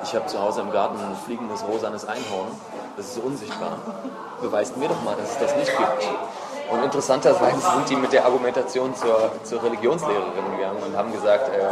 ich 0.04 0.14
habe 0.14 0.26
zu 0.28 0.40
Hause 0.40 0.62
im 0.62 0.72
Garten 0.72 0.98
ein 1.00 1.16
fliegendes 1.26 1.64
rosanes 1.66 2.06
Einhorn, 2.06 2.50
das 2.98 3.08
ist 3.08 3.18
unsichtbar. 3.24 3.78
Beweist 4.42 4.78
mir 4.78 4.90
doch 4.90 5.02
mal, 5.04 5.16
dass 5.16 5.32
es 5.32 5.40
das 5.40 5.56
nicht 5.56 5.72
gibt. 5.78 6.10
Und 6.72 6.84
interessanterweise 6.84 7.60
sind 7.60 7.90
die 7.90 7.96
mit 7.96 8.14
der 8.14 8.26
Argumentation 8.26 8.96
zur, 8.96 9.32
zur 9.44 9.64
Religionslehrerin 9.64 10.56
gegangen 10.56 10.82
und 10.86 10.98
haben 10.98 11.12
gesagt, 11.12 11.50
äh, 11.50 11.70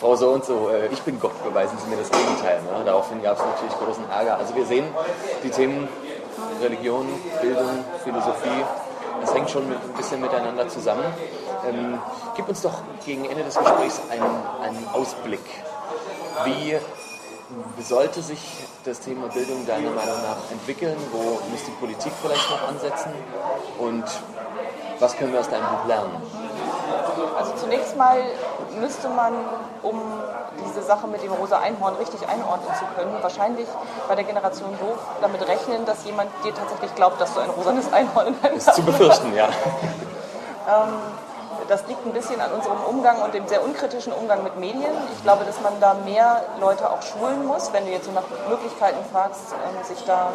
Frau 0.00 0.16
so 0.16 0.30
und 0.30 0.44
so, 0.44 0.68
äh, 0.68 0.88
ich 0.88 1.00
bin 1.02 1.18
Gott, 1.20 1.42
beweisen 1.44 1.78
Sie 1.82 1.88
mir 1.88 1.96
das 1.96 2.10
Gegenteil. 2.10 2.60
Ne? 2.62 2.84
Daraufhin 2.84 3.22
gab 3.22 3.38
es 3.38 3.44
natürlich 3.44 3.74
großen 3.74 4.10
Ärger. 4.10 4.38
Also 4.38 4.54
wir 4.54 4.66
sehen 4.66 4.86
die 5.42 5.50
Themen 5.50 5.88
Religion, 6.60 7.06
Bildung, 7.40 7.84
Philosophie 8.04 8.64
das 9.22 9.34
hängt 9.34 9.50
schon 9.50 9.68
mit, 9.68 9.78
ein 9.78 9.96
bisschen 9.96 10.20
miteinander 10.20 10.68
zusammen. 10.68 11.04
Ähm, 11.66 11.98
gib 12.36 12.48
uns 12.48 12.60
doch 12.62 12.82
gegen 13.06 13.24
Ende 13.24 13.44
des 13.44 13.56
Gesprächs 13.56 14.00
einen, 14.10 14.22
einen 14.62 14.88
Ausblick. 14.92 15.44
Wie 16.44 16.76
sollte 17.80 18.22
sich 18.22 18.40
das 18.84 19.00
Thema 19.00 19.28
Bildung 19.28 19.66
deiner 19.66 19.90
Meinung 19.90 20.22
nach 20.22 20.50
entwickeln? 20.50 20.96
Wo 21.12 21.40
muss 21.50 21.64
die 21.66 21.72
Politik 21.80 22.12
vielleicht 22.20 22.50
noch 22.50 22.68
ansetzen? 22.68 23.12
Und 23.78 24.04
was 24.98 25.16
können 25.16 25.32
wir 25.32 25.40
aus 25.40 25.48
deinem 25.48 25.66
Buch 25.66 25.86
lernen? 25.86 26.22
Also 27.36 27.52
zunächst 27.60 27.96
mal 27.96 28.22
müsste 28.80 29.08
man, 29.08 29.34
um 29.82 30.00
diese 30.66 30.82
Sache 30.82 31.06
mit 31.06 31.22
dem 31.22 31.32
rosa 31.32 31.58
Einhorn 31.58 31.94
richtig 31.96 32.26
einordnen 32.28 32.74
zu 32.78 32.84
können, 32.96 33.14
wahrscheinlich 33.20 33.68
bei 34.08 34.14
der 34.14 34.24
Generation 34.24 34.70
Doof 34.78 34.98
damit 35.20 35.46
rechnen, 35.46 35.84
dass 35.84 36.04
jemand 36.04 36.30
dir 36.44 36.54
tatsächlich 36.54 36.94
glaubt, 36.94 37.20
dass 37.20 37.34
du 37.34 37.40
ein 37.40 37.50
rosanes 37.50 37.92
Einhorn 37.92 38.28
in 38.28 38.42
deinem 38.42 38.56
Ist 38.56 38.74
zu 38.74 38.82
befürchten, 38.82 39.34
ja. 39.34 39.48
ähm, 40.68 40.94
das 41.68 41.86
liegt 41.86 42.04
ein 42.06 42.12
bisschen 42.12 42.40
an 42.40 42.52
unserem 42.52 42.80
Umgang 42.88 43.22
und 43.22 43.34
dem 43.34 43.46
sehr 43.48 43.64
unkritischen 43.64 44.12
Umgang 44.12 44.42
mit 44.42 44.56
Medien. 44.56 44.92
Ich 45.16 45.22
glaube, 45.22 45.44
dass 45.44 45.60
man 45.60 45.78
da 45.80 45.94
mehr 46.04 46.42
Leute 46.60 46.90
auch 46.90 47.02
schulen 47.02 47.46
muss, 47.46 47.72
wenn 47.72 47.86
du 47.86 47.92
jetzt 47.92 48.06
so 48.06 48.12
nach 48.12 48.24
Möglichkeiten 48.48 49.04
fragst, 49.12 49.52
ähm, 49.52 49.84
sich 49.84 50.04
da 50.04 50.32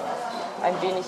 ein 0.64 0.82
wenig 0.82 1.06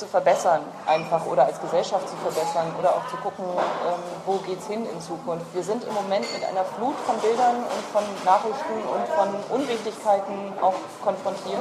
zu 0.00 0.06
verbessern, 0.06 0.62
einfach 0.86 1.26
oder 1.26 1.44
als 1.44 1.60
Gesellschaft 1.60 2.08
zu 2.08 2.16
verbessern 2.16 2.72
oder 2.78 2.90
auch 2.96 3.06
zu 3.08 3.16
gucken, 3.18 3.44
ähm, 3.44 4.00
wo 4.24 4.38
geht 4.38 4.58
es 4.58 4.66
hin 4.66 4.86
in 4.88 5.00
Zukunft. 5.00 5.44
Wir 5.52 5.62
sind 5.62 5.84
im 5.84 5.92
Moment 5.92 6.24
mit 6.32 6.42
einer 6.42 6.64
Flut 6.64 6.96
von 7.04 7.16
Bildern 7.20 7.56
und 7.56 7.84
von 7.92 8.02
Nachrichten 8.24 8.80
und 8.88 9.04
von 9.12 9.60
Unwichtigkeiten 9.60 10.56
auch 10.62 10.74
konfrontiert. 11.04 11.60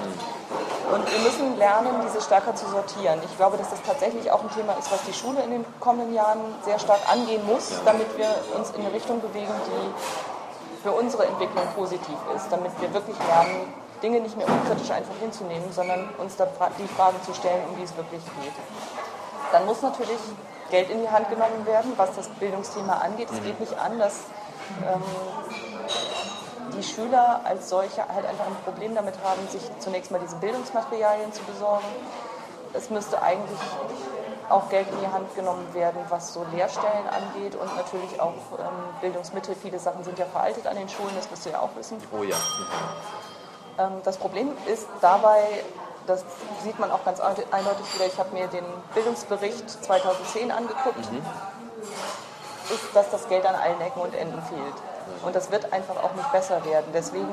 Und 0.89 1.03
wir 1.12 1.19
müssen 1.19 1.58
lernen, 1.58 1.91
diese 2.08 2.22
stärker 2.22 2.55
zu 2.55 2.65
sortieren. 2.69 3.19
Ich 3.25 3.36
glaube, 3.36 3.58
dass 3.58 3.69
das 3.69 3.81
tatsächlich 3.84 4.31
auch 4.31 4.41
ein 4.41 4.50
Thema 4.55 4.74
ist, 4.79 4.89
was 4.91 5.03
die 5.03 5.13
Schule 5.13 5.43
in 5.43 5.51
den 5.51 5.65
kommenden 5.79 6.15
Jahren 6.15 6.39
sehr 6.63 6.80
stark 6.80 7.02
angehen 7.12 7.45
muss, 7.45 7.73
damit 7.84 8.17
wir 8.17 8.30
uns 8.56 8.71
in 8.71 8.86
eine 8.86 8.93
Richtung 8.93 9.19
bewegen, 9.21 9.54
die 9.67 10.82
für 10.82 10.93
unsere 10.93 11.25
Entwicklung 11.25 11.67
positiv 11.75 12.15
ist, 12.36 12.47
damit 12.49 12.71
wir 12.80 12.93
wirklich 12.93 13.17
lernen, 13.28 13.67
Dinge 14.01 14.21
nicht 14.21 14.38
mehr 14.38 14.47
unkritisch 14.47 14.91
einfach 14.91 15.15
hinzunehmen, 15.19 15.71
sondern 15.71 16.09
uns 16.17 16.35
da 16.35 16.47
die 16.77 16.88
Fragen 16.88 17.21
zu 17.23 17.33
stellen, 17.33 17.63
um 17.69 17.75
die 17.77 17.83
es 17.83 17.95
wirklich 17.95 18.23
geht. 18.23 18.53
Dann 19.51 19.65
muss 19.65 19.81
natürlich 19.81 20.19
Geld 20.69 20.89
in 20.89 21.01
die 21.01 21.09
Hand 21.09 21.29
genommen 21.29 21.65
werden, 21.65 21.93
was 21.97 22.15
das 22.15 22.29
Bildungsthema 22.29 22.93
angeht. 22.93 23.29
Es 23.31 23.41
geht 23.43 23.59
nicht 23.59 23.77
an, 23.77 23.97
dass 23.97 24.21
ähm, 24.88 25.01
die 26.77 26.83
Schüler 26.83 27.41
als 27.43 27.69
solche 27.69 28.07
halt 28.07 28.25
einfach 28.25 28.45
ein 28.45 28.55
Problem 28.63 28.93
damit 28.95 29.15
haben, 29.23 29.47
sich 29.49 29.62
zunächst 29.79 30.12
mal 30.12 30.19
diese 30.19 30.35
Bildungsmaterialien 30.35 31.33
zu 31.33 31.43
besorgen. 31.43 31.88
Es 32.73 32.89
müsste 32.91 33.21
eigentlich 33.21 33.59
auch 34.49 34.69
Geld 34.69 34.88
in 34.91 34.99
die 34.99 35.07
Hand 35.07 35.33
genommen 35.35 35.65
werden, 35.73 36.01
was 36.09 36.33
so 36.33 36.45
Lehrstellen 36.51 37.07
angeht 37.07 37.55
und 37.55 37.75
natürlich 37.75 38.19
auch 38.19 38.33
ähm, 38.57 38.67
Bildungsmittel. 39.01 39.55
Viele 39.55 39.79
Sachen 39.79 40.03
sind 40.03 40.17
ja 40.19 40.25
veraltet 40.25 40.67
an 40.67 40.75
den 40.75 40.89
Schulen, 40.89 41.12
das 41.15 41.29
wirst 41.31 41.45
du 41.45 41.49
ja 41.49 41.59
auch 41.59 41.69
wissen. 41.75 41.97
Oh 42.12 42.23
ja. 42.23 42.35
Ähm, 43.80 44.02
das 44.04 44.18
Problem 44.18 44.52
ist 44.68 44.88
dabei, 45.02 45.63
das 46.06 46.24
sieht 46.63 46.78
man 46.80 46.92
auch 46.92 47.04
ganz 47.06 47.20
eindeutig 47.20 47.96
wieder, 47.96 48.06
ich 48.06 48.18
habe 48.20 48.34
mir 48.34 48.48
den 48.48 48.65
Bildungsbericht 48.94 49.70
2010 49.84 50.52
angeguckt, 50.52 51.12
mhm. 51.12 51.22
ist, 52.70 52.94
dass 52.94 53.10
das 53.10 53.28
Geld 53.30 53.46
an 53.46 53.56
allen 53.56 53.80
Ecken 53.80 54.02
und 54.02 54.13
Enden 54.13 54.42
fehlt. 54.44 54.76
Und 55.24 55.36
das 55.36 55.52
wird 55.52 55.72
einfach 55.72 55.98
auch 55.98 56.13
nicht 56.13 56.32
besser 56.32 56.63
werden. 56.65 56.88
Deswegen 56.94 57.28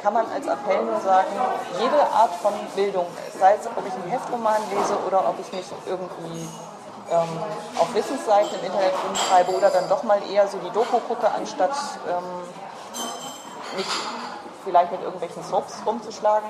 kann 0.00 0.14
man 0.14 0.26
als 0.30 0.46
Appell 0.46 0.84
nur 0.84 1.00
sagen, 1.00 1.32
jede 1.80 2.00
Art 2.12 2.34
von 2.36 2.52
Bildung, 2.76 3.06
sei 3.38 3.54
es, 3.54 3.66
ob 3.66 3.86
ich 3.86 3.92
einen 3.94 4.10
Heftroman 4.10 4.60
lese 4.70 4.96
oder 5.06 5.28
ob 5.28 5.38
ich 5.40 5.50
mich 5.52 5.66
irgendwie 5.86 6.48
ähm, 7.10 7.28
auf 7.78 7.94
Wissensseiten 7.94 8.58
im 8.60 8.66
Internet 8.66 8.92
rumschreibe 9.06 9.50
oder 9.52 9.70
dann 9.70 9.88
doch 9.88 10.02
mal 10.02 10.20
eher 10.30 10.46
so 10.46 10.58
die 10.58 10.70
Doku 10.70 10.98
gucke, 11.00 11.30
anstatt 11.30 11.74
ähm, 12.08 12.24
mich 13.76 13.86
vielleicht 14.64 14.92
mit 14.92 15.02
irgendwelchen 15.02 15.42
Soaps 15.42 15.82
rumzuschlagen, 15.86 16.48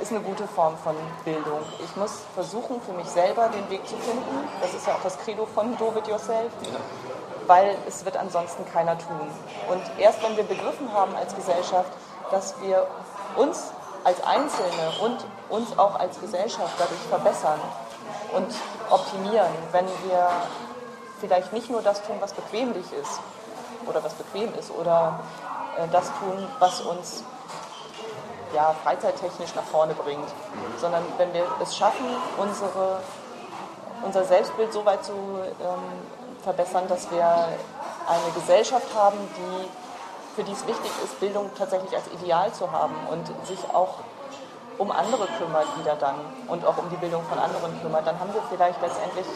ist 0.00 0.12
eine 0.12 0.20
gute 0.20 0.46
Form 0.46 0.76
von 0.78 0.94
Bildung. 1.24 1.60
Ich 1.82 1.96
muss 1.96 2.20
versuchen, 2.34 2.80
für 2.82 2.92
mich 2.92 3.06
selber 3.06 3.48
den 3.48 3.68
Weg 3.70 3.86
zu 3.86 3.96
finden. 3.96 4.48
Das 4.60 4.74
ist 4.74 4.86
ja 4.86 4.94
auch 4.94 5.02
das 5.02 5.18
Credo 5.18 5.46
von 5.46 5.76
Do 5.78 5.94
It 5.96 6.06
Yourself. 6.06 6.52
Weil 7.46 7.76
es 7.86 8.04
wird 8.04 8.16
ansonsten 8.16 8.64
keiner 8.66 8.98
tun. 8.98 9.30
Und 9.70 9.82
erst 9.98 10.22
wenn 10.22 10.36
wir 10.36 10.44
begriffen 10.44 10.92
haben 10.92 11.14
als 11.14 11.34
Gesellschaft, 11.34 11.90
dass 12.30 12.60
wir 12.60 12.86
uns 13.36 13.70
als 14.04 14.22
Einzelne 14.24 14.92
und 15.02 15.24
uns 15.48 15.78
auch 15.78 15.98
als 15.98 16.20
Gesellschaft 16.20 16.74
dadurch 16.78 17.00
verbessern 17.08 17.60
und 18.34 18.54
optimieren, 18.90 19.50
wenn 19.72 19.86
wir 19.86 20.28
vielleicht 21.20 21.52
nicht 21.52 21.70
nur 21.70 21.82
das 21.82 22.02
tun, 22.02 22.16
was 22.20 22.32
bequemlich 22.32 22.86
ist 23.00 23.20
oder 23.86 24.02
was 24.04 24.14
bequem 24.14 24.52
ist 24.54 24.70
oder 24.70 25.20
äh, 25.78 25.88
das 25.90 26.06
tun, 26.20 26.46
was 26.58 26.80
uns 26.80 27.24
ja, 28.56 28.74
freizeittechnisch 28.82 29.54
nach 29.54 29.64
vorne 29.64 29.92
bringt, 29.92 30.28
sondern 30.78 31.04
wenn 31.18 31.32
wir 31.34 31.44
es 31.62 31.76
schaffen, 31.76 32.06
unsere, 32.38 33.00
unser 34.02 34.24
Selbstbild 34.24 34.72
so 34.72 34.84
weit 34.86 35.04
zu 35.04 35.12
ähm, 35.12 36.42
verbessern, 36.42 36.84
dass 36.88 37.10
wir 37.10 37.26
eine 37.26 38.32
Gesellschaft 38.34 38.88
haben, 38.96 39.18
die, 39.36 39.68
für 40.34 40.42
die 40.42 40.52
es 40.52 40.66
wichtig 40.66 40.90
ist, 41.04 41.20
Bildung 41.20 41.50
tatsächlich 41.56 41.94
als 41.94 42.06
Ideal 42.08 42.50
zu 42.52 42.72
haben 42.72 42.94
und 43.10 43.26
sich 43.46 43.58
auch 43.74 43.96
um 44.78 44.90
andere 44.90 45.26
kümmert 45.38 45.66
wieder 45.78 45.96
dann 45.96 46.16
und 46.48 46.64
auch 46.64 46.78
um 46.78 46.88
die 46.90 46.96
Bildung 46.96 47.22
von 47.24 47.38
anderen 47.38 47.80
kümmert, 47.82 48.06
dann 48.06 48.18
haben 48.18 48.32
wir 48.32 48.42
vielleicht 48.48 48.80
letztendlich 48.80 49.26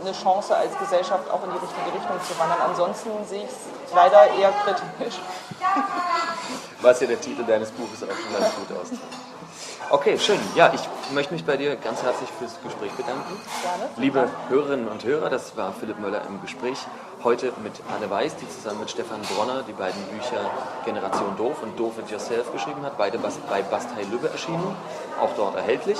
eine 0.00 0.12
Chance 0.12 0.54
als 0.54 0.76
Gesellschaft 0.78 1.30
auch 1.30 1.42
in 1.44 1.50
die 1.50 1.58
richtige 1.58 1.86
Richtung 1.86 2.20
zu 2.28 2.38
wandern. 2.38 2.58
Ansonsten 2.68 3.10
sehe 3.26 3.44
ich 3.44 3.50
es 3.50 3.94
leider 3.94 4.26
eher 4.34 4.52
kritisch. 4.52 5.18
Was 6.84 7.00
ja 7.00 7.06
der 7.06 7.18
Titel 7.18 7.42
deines 7.44 7.70
Buches 7.70 8.02
auch 8.02 8.14
schon 8.14 8.38
ganz 8.38 8.54
gut 8.56 8.76
aus. 8.76 8.88
Okay, 9.88 10.18
schön. 10.18 10.38
Ja, 10.54 10.70
ich 10.74 10.82
möchte 11.14 11.32
mich 11.32 11.42
bei 11.42 11.56
dir 11.56 11.76
ganz 11.76 12.02
herzlich 12.02 12.28
fürs 12.38 12.60
Gespräch 12.62 12.92
bedanken. 12.92 13.40
Gerne. 13.62 13.90
Liebe 13.96 14.28
Hörerinnen 14.50 14.88
und 14.88 15.02
Hörer, 15.02 15.30
das 15.30 15.56
war 15.56 15.72
Philipp 15.72 15.98
Möller 15.98 16.20
im 16.28 16.42
Gespräch. 16.42 16.76
Heute 17.24 17.54
mit 17.62 17.72
Anne 17.90 18.10
Weiß, 18.10 18.36
die 18.36 18.46
zusammen 18.50 18.80
mit 18.80 18.90
Stefan 18.90 19.22
Bronner 19.22 19.62
die 19.66 19.72
beiden 19.72 19.98
Bücher 20.12 20.44
Generation 20.84 21.34
Doof 21.38 21.62
und 21.62 21.80
Doof 21.80 21.94
It 21.98 22.10
Yourself 22.10 22.52
geschrieben 22.52 22.82
hat. 22.82 22.98
Beide 22.98 23.16
bei 23.16 23.62
Bastei 23.62 24.02
Lübbe 24.10 24.28
erschienen, 24.28 24.76
auch 25.18 25.30
dort 25.34 25.56
erhältlich. 25.56 25.96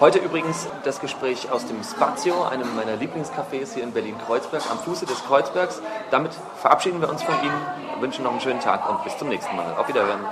Heute 0.00 0.20
übrigens 0.20 0.66
das 0.84 1.00
Gespräch 1.00 1.50
aus 1.52 1.66
dem 1.66 1.84
Spazio, 1.84 2.44
einem 2.44 2.74
meiner 2.76 2.96
Lieblingscafés 2.96 3.74
hier 3.74 3.82
in 3.82 3.92
Berlin-Kreuzberg, 3.92 4.62
am 4.70 4.78
Fuße 4.78 5.04
des 5.04 5.22
Kreuzbergs. 5.26 5.82
Damit 6.10 6.32
verabschieden 6.56 7.02
wir 7.02 7.10
uns 7.10 7.22
von 7.22 7.34
Ihnen, 7.42 8.00
wünschen 8.00 8.24
noch 8.24 8.30
einen 8.30 8.40
schönen 8.40 8.60
Tag 8.60 8.88
und 8.88 9.04
bis 9.04 9.18
zum 9.18 9.28
nächsten 9.28 9.54
Mal. 9.54 9.74
Auf 9.76 9.86
Wiederhören. 9.86 10.24